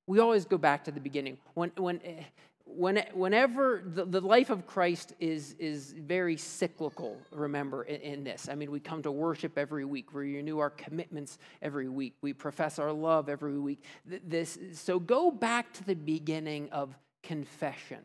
We 0.07 0.21
always 0.21 0.45
go 0.45 0.59
back 0.59 0.85
to 0.85 0.91
the 0.91 1.01
beginning. 1.01 1.39
When, 1.55 1.73
when, 1.77 2.01
eh, 2.05 2.23
when, 2.65 3.03
whenever 3.15 3.83
the, 3.85 4.05
the 4.05 4.21
life 4.21 4.51
of 4.51 4.67
Christ 4.67 5.15
is, 5.19 5.55
is 5.59 5.93
very 5.93 6.37
cyclical, 6.37 7.17
remember, 7.33 7.85
in, 7.85 8.01
in, 8.01 8.25
this. 8.25 8.49
I 8.49 8.55
mean, 8.55 8.71
we 8.71 8.81
come 8.81 9.03
to 9.03 9.11
worship 9.11 9.57
every 9.57 9.85
week. 9.85 10.13
We 10.13 10.37
renew 10.37 10.59
our 10.59 10.71
commitments 10.71 11.39
every 11.63 11.89
week. 11.89 12.15
We 12.21 12.33
profess 12.33 12.79
our 12.79 12.93
love 12.93 13.29
every 13.29 13.59
week. 13.59 13.83
This, 14.05 14.59
so 14.75 14.99
go 15.01 15.31
back 15.31 15.73
to 15.75 15.85
the 15.85 15.95
beginning 15.95 16.69
of 16.71 16.95
confession. 17.23 17.99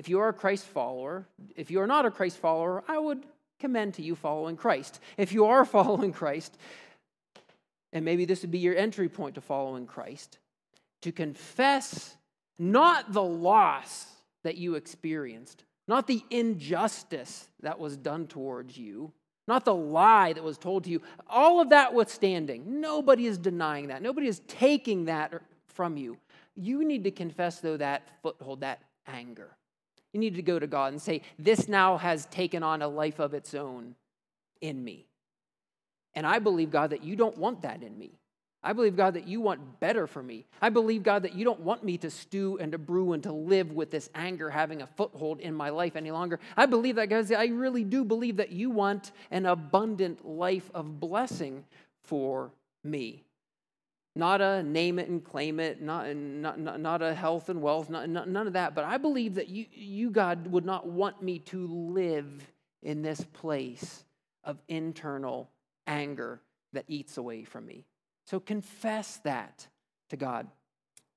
If 0.00 0.08
you 0.08 0.18
are 0.20 0.28
a 0.28 0.32
Christ 0.32 0.64
follower, 0.64 1.26
if 1.56 1.70
you 1.70 1.78
are 1.82 1.86
not 1.86 2.06
a 2.06 2.10
Christ 2.10 2.38
follower, 2.38 2.82
I 2.88 2.98
would 2.98 3.22
commend 3.58 3.92
to 3.94 4.02
you 4.02 4.14
following 4.14 4.56
Christ. 4.56 4.98
If 5.18 5.34
you 5.34 5.44
are 5.44 5.62
following 5.66 6.10
Christ, 6.10 6.56
and 7.92 8.02
maybe 8.02 8.24
this 8.24 8.40
would 8.40 8.50
be 8.50 8.60
your 8.60 8.74
entry 8.74 9.10
point 9.10 9.34
to 9.34 9.42
following 9.42 9.86
Christ, 9.86 10.38
to 11.02 11.12
confess 11.12 12.16
not 12.58 13.12
the 13.12 13.22
loss 13.22 14.06
that 14.42 14.56
you 14.56 14.76
experienced, 14.76 15.64
not 15.86 16.06
the 16.06 16.24
injustice 16.30 17.50
that 17.60 17.78
was 17.78 17.98
done 17.98 18.26
towards 18.26 18.78
you, 18.78 19.12
not 19.46 19.66
the 19.66 19.74
lie 19.74 20.32
that 20.32 20.42
was 20.42 20.56
told 20.56 20.84
to 20.84 20.90
you. 20.90 21.02
All 21.28 21.60
of 21.60 21.68
that 21.68 21.92
withstanding, 21.92 22.80
nobody 22.80 23.26
is 23.26 23.36
denying 23.36 23.88
that. 23.88 24.00
Nobody 24.00 24.28
is 24.28 24.40
taking 24.48 25.04
that 25.04 25.42
from 25.66 25.98
you. 25.98 26.16
You 26.56 26.86
need 26.86 27.04
to 27.04 27.10
confess, 27.10 27.60
though, 27.60 27.76
that 27.76 28.08
foothold, 28.22 28.62
that 28.62 28.80
anger. 29.06 29.50
You 30.12 30.20
need 30.20 30.34
to 30.36 30.42
go 30.42 30.58
to 30.58 30.66
God 30.66 30.92
and 30.92 31.00
say, 31.00 31.22
This 31.38 31.68
now 31.68 31.96
has 31.96 32.26
taken 32.26 32.62
on 32.62 32.82
a 32.82 32.88
life 32.88 33.18
of 33.18 33.34
its 33.34 33.54
own 33.54 33.94
in 34.60 34.82
me. 34.82 35.06
And 36.14 36.26
I 36.26 36.38
believe, 36.38 36.70
God, 36.70 36.90
that 36.90 37.04
you 37.04 37.16
don't 37.16 37.38
want 37.38 37.62
that 37.62 37.82
in 37.82 37.96
me. 37.96 38.18
I 38.62 38.74
believe, 38.74 38.94
God, 38.94 39.14
that 39.14 39.26
you 39.26 39.40
want 39.40 39.80
better 39.80 40.06
for 40.06 40.22
me. 40.22 40.44
I 40.60 40.68
believe, 40.68 41.02
God, 41.02 41.22
that 41.22 41.34
you 41.34 41.44
don't 41.44 41.60
want 41.60 41.82
me 41.82 41.96
to 41.98 42.10
stew 42.10 42.58
and 42.60 42.72
to 42.72 42.78
brew 42.78 43.12
and 43.12 43.22
to 43.22 43.32
live 43.32 43.72
with 43.72 43.90
this 43.90 44.10
anger 44.14 44.50
having 44.50 44.82
a 44.82 44.86
foothold 44.86 45.40
in 45.40 45.54
my 45.54 45.70
life 45.70 45.96
any 45.96 46.10
longer. 46.10 46.40
I 46.58 46.66
believe 46.66 46.96
that, 46.96 47.08
God, 47.08 47.32
I 47.32 47.46
really 47.46 47.84
do 47.84 48.04
believe 48.04 48.36
that 48.36 48.50
you 48.50 48.68
want 48.68 49.12
an 49.30 49.46
abundant 49.46 50.26
life 50.26 50.70
of 50.74 51.00
blessing 51.00 51.64
for 52.02 52.50
me. 52.84 53.24
Not 54.16 54.40
a 54.40 54.62
name 54.62 54.98
it 54.98 55.08
and 55.08 55.24
claim 55.24 55.60
it, 55.60 55.80
not, 55.80 56.14
not, 56.16 56.58
not, 56.58 56.80
not 56.80 57.00
a 57.00 57.14
health 57.14 57.48
and 57.48 57.62
wealth, 57.62 57.88
not, 57.88 58.08
not, 58.08 58.28
none 58.28 58.46
of 58.46 58.54
that. 58.54 58.74
But 58.74 58.84
I 58.84 58.98
believe 58.98 59.36
that 59.36 59.48
you, 59.48 59.66
you, 59.72 60.10
God, 60.10 60.48
would 60.48 60.64
not 60.64 60.88
want 60.88 61.22
me 61.22 61.38
to 61.40 61.66
live 61.66 62.52
in 62.82 63.02
this 63.02 63.20
place 63.20 64.04
of 64.42 64.58
internal 64.68 65.48
anger 65.86 66.40
that 66.72 66.84
eats 66.88 67.18
away 67.18 67.44
from 67.44 67.66
me. 67.66 67.84
So 68.26 68.40
confess 68.40 69.18
that 69.18 69.66
to 70.08 70.16
God. 70.16 70.48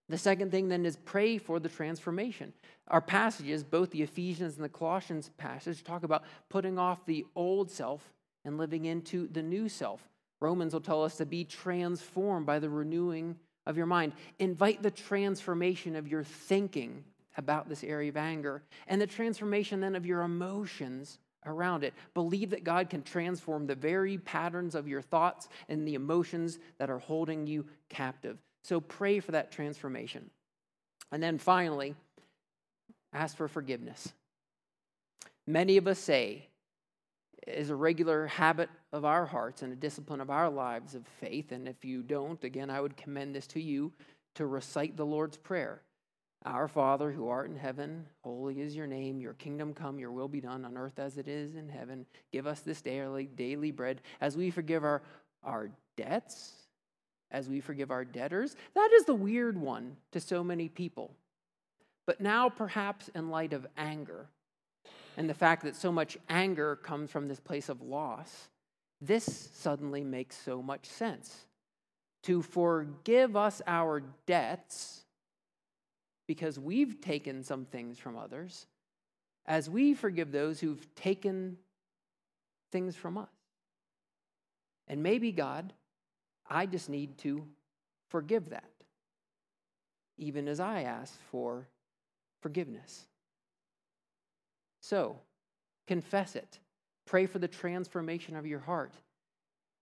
The 0.09 0.17
second 0.17 0.51
thing 0.51 0.67
then 0.67 0.85
is 0.85 0.97
pray 0.97 1.37
for 1.37 1.59
the 1.59 1.69
transformation. 1.69 2.53
Our 2.89 3.01
passages, 3.01 3.63
both 3.63 3.91
the 3.91 4.03
Ephesians 4.03 4.55
and 4.55 4.63
the 4.63 4.69
Colossians 4.69 5.29
passage, 5.37 5.83
talk 5.83 6.03
about 6.03 6.23
putting 6.49 6.77
off 6.77 7.05
the 7.05 7.25
old 7.35 7.71
self 7.71 8.13
and 8.45 8.57
living 8.57 8.85
into 8.85 9.27
the 9.27 9.41
new 9.41 9.69
self. 9.69 10.01
Romans 10.43 10.73
will 10.73 10.81
tell 10.81 11.03
us 11.03 11.15
to 11.17 11.25
be 11.25 11.45
transformed 11.45 12.45
by 12.45 12.59
the 12.59 12.69
renewing 12.69 13.37
of 13.65 13.77
your 13.77 13.85
mind. 13.85 14.11
Invite 14.39 14.83
the 14.83 14.91
transformation 14.91 15.95
of 15.95 16.07
your 16.07 16.23
thinking 16.23 17.05
about 17.37 17.69
this 17.69 17.81
area 17.81 18.09
of 18.09 18.17
anger 18.17 18.61
and 18.87 19.01
the 19.01 19.07
transformation 19.07 19.79
then 19.79 19.95
of 19.95 20.05
your 20.05 20.21
emotions 20.21 21.17
around 21.45 21.85
it. 21.85 21.93
Believe 22.13 22.49
that 22.49 22.65
God 22.65 22.89
can 22.89 23.03
transform 23.03 23.65
the 23.65 23.75
very 23.75 24.17
patterns 24.17 24.75
of 24.75 24.85
your 24.85 25.01
thoughts 25.01 25.47
and 25.69 25.87
the 25.87 25.95
emotions 25.95 26.59
that 26.77 26.89
are 26.89 26.99
holding 26.99 27.47
you 27.47 27.65
captive. 27.87 28.37
So 28.63 28.81
pray 28.81 29.21
for 29.21 29.31
that 29.31 29.49
transformation. 29.49 30.29
And 31.09 31.23
then 31.23 31.37
finally, 31.37 31.95
ask 33.13 33.37
for 33.37 33.47
forgiveness. 33.47 34.11
Many 35.47 35.77
of 35.77 35.87
us 35.87 35.99
say, 35.99 36.47
is 37.47 37.69
a 37.69 37.75
regular 37.75 38.27
habit 38.27 38.69
of 38.91 39.05
our 39.05 39.25
hearts 39.25 39.61
and 39.61 39.73
a 39.73 39.75
discipline 39.75 40.21
of 40.21 40.29
our 40.29 40.49
lives 40.49 40.95
of 40.95 41.05
faith. 41.19 41.51
And 41.51 41.67
if 41.67 41.83
you 41.83 42.01
don't, 42.01 42.43
again, 42.43 42.69
I 42.69 42.81
would 42.81 42.97
commend 42.97 43.35
this 43.35 43.47
to 43.47 43.61
you 43.61 43.91
to 44.35 44.45
recite 44.45 44.97
the 44.97 45.05
Lord's 45.05 45.37
Prayer. 45.37 45.81
Our 46.45 46.67
Father 46.67 47.11
who 47.11 47.29
art 47.29 47.49
in 47.49 47.55
heaven, 47.55 48.05
holy 48.21 48.59
is 48.59 48.75
your 48.75 48.87
name. 48.87 49.21
Your 49.21 49.33
kingdom 49.33 49.73
come, 49.73 49.97
your 49.97 50.11
will 50.11 50.27
be 50.27 50.41
done 50.41 50.65
on 50.65 50.77
earth 50.77 50.99
as 50.99 51.17
it 51.17 51.27
is 51.27 51.55
in 51.55 51.69
heaven. 51.69 52.05
Give 52.31 52.47
us 52.47 52.59
this 52.59 52.81
daily, 52.81 53.27
daily 53.27 53.71
bread 53.71 54.01
as 54.19 54.35
we 54.35 54.49
forgive 54.49 54.83
our, 54.83 55.01
our 55.43 55.69
debts, 55.95 56.53
as 57.31 57.47
we 57.47 57.61
forgive 57.61 57.91
our 57.91 58.03
debtors. 58.03 58.57
That 58.75 58.89
is 58.93 59.05
the 59.05 59.13
weird 59.13 59.57
one 59.57 59.95
to 60.11 60.19
so 60.19 60.43
many 60.43 60.67
people. 60.67 61.11
But 62.05 62.19
now, 62.19 62.49
perhaps 62.49 63.09
in 63.15 63.29
light 63.29 63.53
of 63.53 63.65
anger 63.77 64.27
and 65.17 65.29
the 65.29 65.33
fact 65.33 65.63
that 65.63 65.75
so 65.75 65.91
much 65.91 66.17
anger 66.29 66.75
comes 66.77 67.11
from 67.11 67.27
this 67.27 67.39
place 67.39 67.69
of 67.69 67.81
loss, 67.81 68.49
this 69.01 69.49
suddenly 69.53 70.03
makes 70.03 70.35
so 70.35 70.61
much 70.61 70.85
sense. 70.85 71.45
To 72.23 72.41
forgive 72.41 73.35
us 73.35 73.61
our 73.67 74.01
debts 74.25 75.03
because 76.27 76.57
we've 76.57 77.01
taken 77.01 77.43
some 77.43 77.65
things 77.65 77.99
from 77.99 78.17
others 78.17 78.65
as 79.45 79.69
we 79.69 79.93
forgive 79.93 80.31
those 80.31 80.59
who've 80.59 80.95
taken 80.95 81.57
things 82.71 82.95
from 82.95 83.17
us. 83.17 83.29
And 84.87 85.03
maybe, 85.03 85.31
God, 85.31 85.73
I 86.49 86.65
just 86.65 86.89
need 86.89 87.17
to 87.19 87.45
forgive 88.09 88.49
that, 88.49 88.69
even 90.17 90.47
as 90.47 90.59
I 90.59 90.83
ask 90.83 91.13
for 91.29 91.67
forgiveness. 92.41 93.05
So, 94.83 95.15
confess 95.87 96.35
it. 96.35 96.59
Pray 97.05 97.25
for 97.25 97.39
the 97.39 97.47
transformation 97.47 98.35
of 98.35 98.45
your 98.45 98.59
heart. 98.59 98.93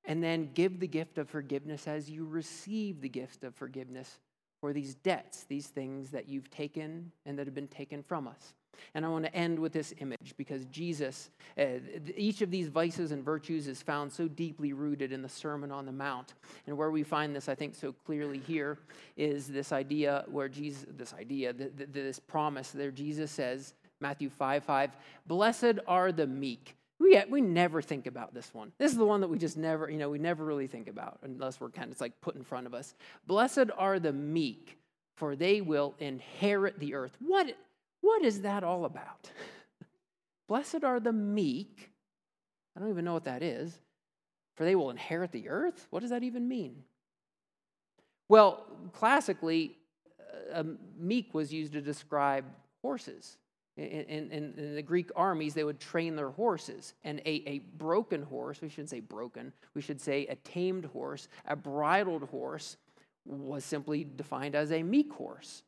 And 0.06 0.24
then 0.24 0.52
give 0.54 0.80
the 0.80 0.88
gift 0.88 1.18
of 1.18 1.28
forgiveness 1.28 1.88
as 1.88 2.08
you 2.08 2.24
receive 2.24 3.02
the 3.02 3.10
gift 3.10 3.44
of 3.44 3.56
forgiveness 3.56 4.20
for 4.60 4.74
these 4.74 4.94
debts, 4.94 5.46
these 5.46 5.66
things 5.66 6.12
that 6.12 6.30
you've 6.30 6.52
taken 6.52 7.12
and 7.26 7.38
that 7.40 7.48
have 7.48 7.56
been 7.56 7.68
taken 7.68 8.04
from 8.04 8.28
us. 8.28 8.54
And 8.94 9.04
I 9.04 9.10
want 9.10 9.26
to 9.26 9.36
end 9.36 9.58
with 9.58 9.74
this 9.74 9.92
image 10.00 10.36
because 10.38 10.66
Jesus, 10.66 11.32
uh, 11.58 11.80
each 12.16 12.44
of 12.44 12.52
these 12.52 12.68
vices 12.68 13.12
and 13.12 13.24
virtues 13.24 13.68
is 13.68 13.82
found 13.82 14.12
so 14.12 14.28
deeply 14.28 14.72
rooted 14.72 15.12
in 15.12 15.24
the 15.24 15.30
Sermon 15.30 15.72
on 15.72 15.88
the 15.88 15.92
Mount. 15.92 16.36
And 16.68 16.78
where 16.78 16.92
we 16.92 17.02
find 17.02 17.36
this, 17.36 17.50
I 17.50 17.56
think, 17.56 17.74
so 17.74 17.92
clearly 17.92 18.38
here 18.38 18.78
is 19.18 19.48
this 19.48 19.72
idea 19.72 20.26
where 20.30 20.48
Jesus, 20.48 20.86
this 20.96 21.14
idea, 21.14 21.54
this 21.54 22.20
promise 22.20 22.70
there, 22.70 22.92
Jesus 22.92 23.32
says, 23.32 23.74
Matthew 24.02 24.30
5 24.30 24.64
5, 24.64 24.92
blessed 25.28 25.80
are 25.88 26.12
the 26.12 26.28
meek. 26.28 26.76
We, 27.00 27.22
we 27.30 27.42
never 27.42 27.82
think 27.82 28.06
about 28.06 28.34
this 28.34 28.54
one. 28.54 28.72
This 28.78 28.92
is 28.92 28.98
the 28.98 29.06
one 29.06 29.22
that 29.22 29.28
we 29.28 29.40
just 29.40 29.58
never, 29.58 29.90
you 29.90 29.98
know, 29.98 30.10
we 30.10 30.20
never 30.20 30.46
really 30.46 30.68
think 30.68 30.88
about 30.88 31.20
unless 31.24 31.60
we're 31.60 31.70
kind 31.70 31.86
of, 31.86 31.94
it's 31.94 32.02
like 32.02 32.20
put 32.22 32.36
in 32.36 32.44
front 32.44 32.68
of 32.68 32.74
us. 32.74 32.94
Blessed 33.26 33.72
are 33.76 34.00
the 34.00 34.14
meek, 34.14 34.78
for 35.16 35.36
they 35.36 35.62
will 35.62 35.96
inherit 36.00 36.80
the 36.80 36.94
earth. 36.94 37.18
What, 37.20 37.56
what 38.02 38.24
is 38.24 38.42
that 38.42 38.64
all 38.64 38.86
about? 38.86 39.32
Blessed 40.48 40.84
are 40.84 41.00
the 41.00 41.14
meek. 41.14 41.92
I 42.76 42.80
don't 42.80 42.90
even 42.90 43.06
know 43.06 43.14
what 43.14 43.26
that 43.26 43.42
is. 43.42 43.74
For 44.56 44.66
they 44.66 44.76
will 44.76 44.92
inherit 44.92 45.32
the 45.32 45.50
earth? 45.50 45.88
What 45.90 46.02
does 46.02 46.12
that 46.12 46.24
even 46.24 46.48
mean? 46.48 46.84
Well, 48.30 48.65
classically, 48.94 49.75
uh, 50.54 50.63
meek 51.00 51.34
was 51.34 51.52
used 51.52 51.73
to 51.73 51.82
describe 51.82 52.46
horses. 52.82 53.38
In, 53.82 54.32
in, 54.32 54.54
in, 54.58 54.75
the 54.75 54.82
Greek 54.82 55.10
armies, 55.15 55.54
they 55.54 55.63
would 55.63 55.79
train 55.79 56.15
their 56.15 56.29
horses. 56.29 56.94
And 57.04 57.19
a, 57.25 57.44
a 57.48 57.60
broken 57.77 58.23
horse, 58.23 58.62
we 58.62 58.69
shouldn't 58.69 58.90
say 58.90 59.00
broken, 59.00 59.54
we 59.73 59.82
should 59.82 60.00
say 60.00 60.27
a 60.27 60.36
tamed 60.36 60.86
horse, 60.86 61.27
a 61.46 61.56
bridled 61.56 62.23
horse, 62.29 62.77
was 63.25 63.63
simply 63.63 64.04
defined 64.04 64.56
as 64.56 64.71
a 64.71 64.84
meek 64.84 65.12
horse. 65.13 65.63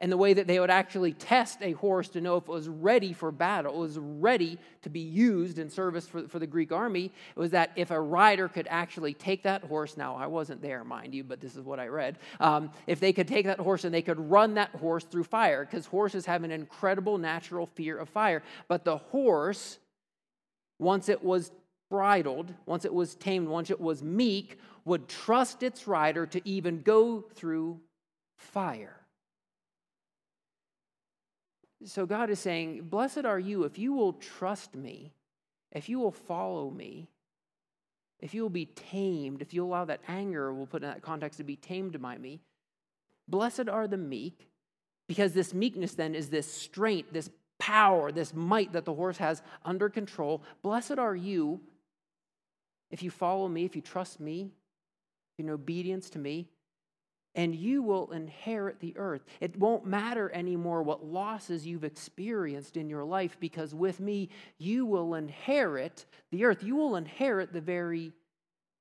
And 0.00 0.12
the 0.12 0.16
way 0.16 0.32
that 0.32 0.46
they 0.46 0.60
would 0.60 0.70
actually 0.70 1.12
test 1.12 1.58
a 1.60 1.72
horse 1.72 2.08
to 2.10 2.20
know 2.20 2.36
if 2.36 2.44
it 2.44 2.48
was 2.48 2.68
ready 2.68 3.12
for 3.12 3.32
battle, 3.32 3.78
was 3.78 3.98
ready 3.98 4.58
to 4.82 4.90
be 4.90 5.00
used 5.00 5.58
in 5.58 5.68
service 5.68 6.06
for, 6.06 6.28
for 6.28 6.38
the 6.38 6.46
Greek 6.46 6.70
army, 6.70 7.10
was 7.34 7.50
that 7.50 7.72
if 7.74 7.90
a 7.90 8.00
rider 8.00 8.48
could 8.48 8.68
actually 8.70 9.12
take 9.12 9.42
that 9.42 9.64
horse, 9.64 9.96
now 9.96 10.14
I 10.14 10.26
wasn't 10.26 10.62
there, 10.62 10.84
mind 10.84 11.14
you, 11.14 11.24
but 11.24 11.40
this 11.40 11.56
is 11.56 11.64
what 11.64 11.80
I 11.80 11.88
read, 11.88 12.18
um, 12.38 12.70
if 12.86 13.00
they 13.00 13.12
could 13.12 13.26
take 13.26 13.46
that 13.46 13.58
horse 13.58 13.84
and 13.84 13.92
they 13.92 14.02
could 14.02 14.20
run 14.30 14.54
that 14.54 14.70
horse 14.70 15.04
through 15.04 15.24
fire, 15.24 15.64
because 15.64 15.86
horses 15.86 16.26
have 16.26 16.44
an 16.44 16.52
incredible 16.52 17.18
natural 17.18 17.66
fear 17.66 17.98
of 17.98 18.08
fire. 18.08 18.42
But 18.68 18.84
the 18.84 18.98
horse, 18.98 19.78
once 20.78 21.08
it 21.08 21.24
was 21.24 21.50
bridled, 21.90 22.54
once 22.66 22.84
it 22.84 22.94
was 22.94 23.14
tamed, 23.16 23.48
once 23.48 23.70
it 23.70 23.80
was 23.80 24.02
meek, 24.02 24.60
would 24.84 25.08
trust 25.08 25.62
its 25.62 25.88
rider 25.88 26.24
to 26.26 26.48
even 26.48 26.82
go 26.82 27.22
through 27.34 27.80
fire. 28.36 28.97
So 31.84 32.06
God 32.06 32.30
is 32.30 32.40
saying, 32.40 32.82
Blessed 32.84 33.24
are 33.24 33.38
you 33.38 33.64
if 33.64 33.78
you 33.78 33.92
will 33.92 34.14
trust 34.14 34.74
me, 34.74 35.12
if 35.72 35.88
you 35.88 35.98
will 35.98 36.12
follow 36.12 36.70
me, 36.70 37.08
if 38.20 38.34
you 38.34 38.42
will 38.42 38.50
be 38.50 38.66
tamed, 38.66 39.42
if 39.42 39.54
you 39.54 39.64
allow 39.64 39.84
that 39.84 40.00
anger, 40.08 40.52
we'll 40.52 40.66
put 40.66 40.82
in 40.82 40.88
that 40.88 41.02
context, 41.02 41.38
to 41.38 41.44
be 41.44 41.56
tamed 41.56 42.00
by 42.02 42.18
me. 42.18 42.40
Blessed 43.28 43.68
are 43.68 43.86
the 43.86 43.96
meek, 43.96 44.48
because 45.06 45.32
this 45.32 45.54
meekness 45.54 45.94
then 45.94 46.14
is 46.14 46.28
this 46.28 46.52
strength, 46.52 47.12
this 47.12 47.30
power, 47.58 48.10
this 48.10 48.34
might 48.34 48.72
that 48.72 48.84
the 48.84 48.94
horse 48.94 49.18
has 49.18 49.42
under 49.64 49.88
control. 49.88 50.42
Blessed 50.62 50.98
are 50.98 51.14
you 51.14 51.60
if 52.90 53.02
you 53.02 53.10
follow 53.10 53.48
me, 53.48 53.64
if 53.64 53.76
you 53.76 53.82
trust 53.82 54.18
me, 54.18 54.50
in 55.38 55.50
obedience 55.50 56.10
to 56.10 56.18
me 56.18 56.48
and 57.38 57.54
you 57.54 57.84
will 57.84 58.10
inherit 58.10 58.80
the 58.80 58.96
earth. 58.96 59.24
It 59.40 59.56
won't 59.56 59.86
matter 59.86 60.28
anymore 60.34 60.82
what 60.82 61.04
losses 61.04 61.64
you've 61.64 61.84
experienced 61.84 62.76
in 62.76 62.90
your 62.90 63.04
life 63.04 63.36
because 63.38 63.72
with 63.72 64.00
me, 64.00 64.30
you 64.58 64.84
will 64.84 65.14
inherit 65.14 66.04
the 66.32 66.44
earth. 66.44 66.64
You 66.64 66.74
will 66.74 66.96
inherit 66.96 67.52
the 67.52 67.60
very 67.60 68.12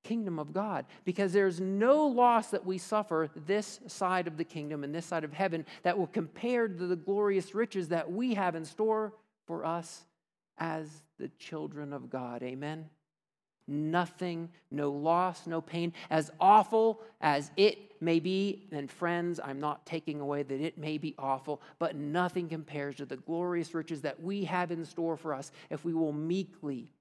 kingdom 0.04 0.40
of 0.40 0.54
God 0.54 0.88
because 1.06 1.34
there's 1.34 1.62
no 1.62 2.08
loss 2.08 2.48
that 2.48 2.66
we 2.66 2.80
suffer 2.80 3.30
this 3.46 3.80
side 3.86 4.26
of 4.26 4.38
the 4.38 4.44
kingdom 4.44 4.84
and 4.84 4.94
this 4.94 5.06
side 5.06 5.24
of 5.24 5.34
heaven 5.34 5.64
that 5.84 5.96
will 5.96 6.08
compare 6.08 6.68
to 6.68 6.88
the 6.88 6.96
glorious 6.96 7.54
riches 7.54 7.90
that 7.90 8.12
we 8.12 8.34
have 8.34 8.56
in 8.56 8.66
store 8.66 9.14
for 9.46 9.66
us 9.66 10.08
as 10.58 11.04
the 11.20 11.30
children 11.38 11.94
of 11.94 12.10
God. 12.10 12.42
Amen 12.42 12.90
nothing, 13.68 14.50
no 14.72 14.92
loss, 14.92 15.46
no 15.46 15.62
pain. 15.62 15.94
As 16.10 16.32
awful 16.40 17.02
as 17.20 17.52
it 17.58 17.87
may 18.02 18.20
be, 18.20 18.68
and 18.72 18.90
friends, 18.90 19.40
I'm 19.44 19.60
not 19.60 19.86
taking 19.86 20.20
away 20.20 20.44
that 20.44 20.62
it 20.62 20.78
may 20.78 20.98
be 20.98 21.16
awful, 21.18 21.62
but 21.80 21.96
nothing 21.96 22.50
compares 22.50 22.96
to 22.96 23.06
the 23.06 23.18
glorious 23.18 23.74
riches 23.74 24.02
that 24.02 24.22
we 24.22 24.46
have 24.46 24.72
in 24.72 24.86
store 24.86 25.18
for 25.18 25.34
us 25.34 25.52
if 25.70 25.84
we 25.86 25.94
will 25.94 26.14
meekly 26.14 26.92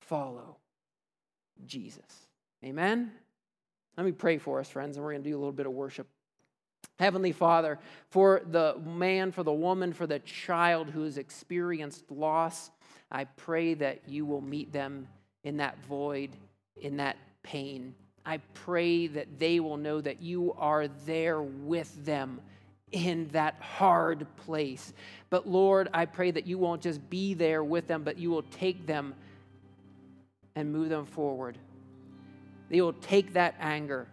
follow 0.00 0.56
Jesus. 1.66 2.26
Amen? 2.64 3.12
Let 3.96 4.06
me 4.06 4.12
pray 4.12 4.38
for 4.38 4.60
us, 4.60 4.68
friends, 4.68 4.96
and 4.96 5.04
we're 5.04 5.12
going 5.12 5.22
to 5.22 5.30
do 5.30 5.36
a 5.36 5.38
little 5.38 5.52
bit 5.52 5.66
of 5.66 5.72
worship. 5.72 6.06
Heavenly 6.98 7.32
Father, 7.32 7.78
for 8.10 8.42
the 8.50 8.76
man, 8.84 9.32
for 9.32 9.42
the 9.42 9.52
woman, 9.52 9.92
for 9.92 10.06
the 10.06 10.20
child 10.20 10.90
who 10.90 11.02
has 11.02 11.18
experienced 11.18 12.10
loss, 12.10 12.70
I 13.10 13.24
pray 13.24 13.74
that 13.74 14.08
you 14.08 14.24
will 14.26 14.40
meet 14.40 14.72
them 14.72 15.08
in 15.42 15.56
that 15.58 15.78
void, 15.86 16.30
in 16.80 16.96
that 16.98 17.16
pain. 17.42 17.94
I 18.26 18.38
pray 18.54 19.06
that 19.08 19.38
they 19.38 19.60
will 19.60 19.76
know 19.76 20.00
that 20.00 20.22
you 20.22 20.54
are 20.54 20.88
there 20.88 21.42
with 21.42 22.04
them 22.04 22.40
in 22.90 23.28
that 23.32 23.56
hard 23.60 24.26
place. 24.36 24.92
But 25.28 25.48
Lord, 25.48 25.88
I 25.92 26.06
pray 26.06 26.30
that 26.30 26.46
you 26.46 26.58
won't 26.58 26.82
just 26.82 27.08
be 27.10 27.34
there 27.34 27.62
with 27.62 27.86
them, 27.86 28.02
but 28.02 28.18
you 28.18 28.30
will 28.30 28.42
take 28.42 28.86
them 28.86 29.14
and 30.54 30.72
move 30.72 30.88
them 30.88 31.04
forward. 31.04 31.58
They 32.70 32.80
will 32.80 32.92
take 32.94 33.34
that 33.34 33.56
anger 33.60 34.08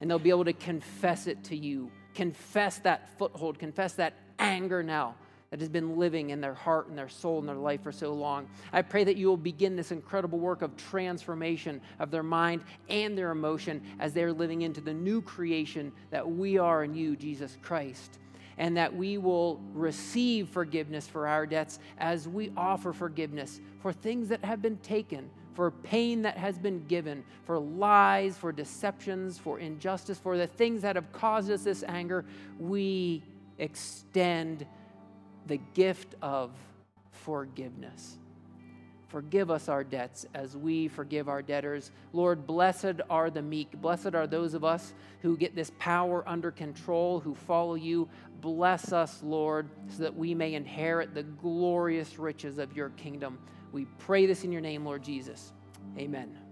and 0.00 0.10
they'll 0.10 0.18
be 0.18 0.30
able 0.30 0.44
to 0.44 0.52
confess 0.52 1.26
it 1.26 1.44
to 1.44 1.56
you. 1.56 1.90
Confess 2.14 2.78
that 2.80 3.18
foothold, 3.18 3.58
confess 3.58 3.94
that 3.94 4.14
anger 4.38 4.82
now 4.82 5.16
that 5.56 5.62
has 5.62 5.70
been 5.70 5.96
living 5.96 6.28
in 6.28 6.42
their 6.42 6.52
heart 6.52 6.88
and 6.88 6.98
their 6.98 7.08
soul 7.08 7.38
and 7.38 7.48
their 7.48 7.56
life 7.56 7.82
for 7.82 7.90
so 7.90 8.12
long. 8.12 8.46
I 8.74 8.82
pray 8.82 9.04
that 9.04 9.16
you 9.16 9.26
will 9.28 9.38
begin 9.38 9.74
this 9.74 9.90
incredible 9.90 10.38
work 10.38 10.60
of 10.60 10.76
transformation 10.76 11.80
of 11.98 12.10
their 12.10 12.22
mind 12.22 12.62
and 12.90 13.16
their 13.16 13.30
emotion 13.30 13.80
as 13.98 14.12
they're 14.12 14.34
living 14.34 14.60
into 14.60 14.82
the 14.82 14.92
new 14.92 15.22
creation 15.22 15.92
that 16.10 16.30
we 16.30 16.58
are 16.58 16.84
in 16.84 16.94
you, 16.94 17.16
Jesus 17.16 17.56
Christ. 17.62 18.18
And 18.58 18.76
that 18.76 18.94
we 18.94 19.16
will 19.16 19.62
receive 19.72 20.50
forgiveness 20.50 21.06
for 21.06 21.26
our 21.26 21.46
debts 21.46 21.78
as 21.96 22.28
we 22.28 22.52
offer 22.54 22.92
forgiveness 22.92 23.58
for 23.80 23.94
things 23.94 24.28
that 24.28 24.44
have 24.44 24.60
been 24.60 24.76
taken, 24.78 25.30
for 25.54 25.70
pain 25.70 26.20
that 26.20 26.36
has 26.36 26.58
been 26.58 26.84
given, 26.84 27.24
for 27.44 27.58
lies, 27.58 28.36
for 28.36 28.52
deceptions, 28.52 29.38
for 29.38 29.58
injustice, 29.58 30.18
for 30.18 30.36
the 30.36 30.46
things 30.46 30.82
that 30.82 30.96
have 30.96 31.10
caused 31.12 31.50
us 31.50 31.62
this 31.62 31.82
anger. 31.88 32.26
We 32.58 33.22
extend 33.58 34.66
the 35.46 35.60
gift 35.74 36.14
of 36.22 36.50
forgiveness. 37.10 38.18
Forgive 39.08 39.50
us 39.50 39.68
our 39.68 39.84
debts 39.84 40.26
as 40.34 40.56
we 40.56 40.88
forgive 40.88 41.28
our 41.28 41.40
debtors. 41.40 41.92
Lord, 42.12 42.46
blessed 42.46 43.00
are 43.08 43.30
the 43.30 43.42
meek. 43.42 43.70
Blessed 43.80 44.14
are 44.14 44.26
those 44.26 44.52
of 44.52 44.64
us 44.64 44.94
who 45.22 45.36
get 45.36 45.54
this 45.54 45.70
power 45.78 46.24
under 46.28 46.50
control, 46.50 47.20
who 47.20 47.34
follow 47.34 47.76
you. 47.76 48.08
Bless 48.40 48.92
us, 48.92 49.22
Lord, 49.22 49.68
so 49.88 50.02
that 50.02 50.16
we 50.16 50.34
may 50.34 50.54
inherit 50.54 51.14
the 51.14 51.22
glorious 51.22 52.18
riches 52.18 52.58
of 52.58 52.76
your 52.76 52.90
kingdom. 52.90 53.38
We 53.72 53.84
pray 53.98 54.26
this 54.26 54.42
in 54.42 54.50
your 54.50 54.60
name, 54.60 54.84
Lord 54.84 55.04
Jesus. 55.04 55.52
Amen. 55.96 56.45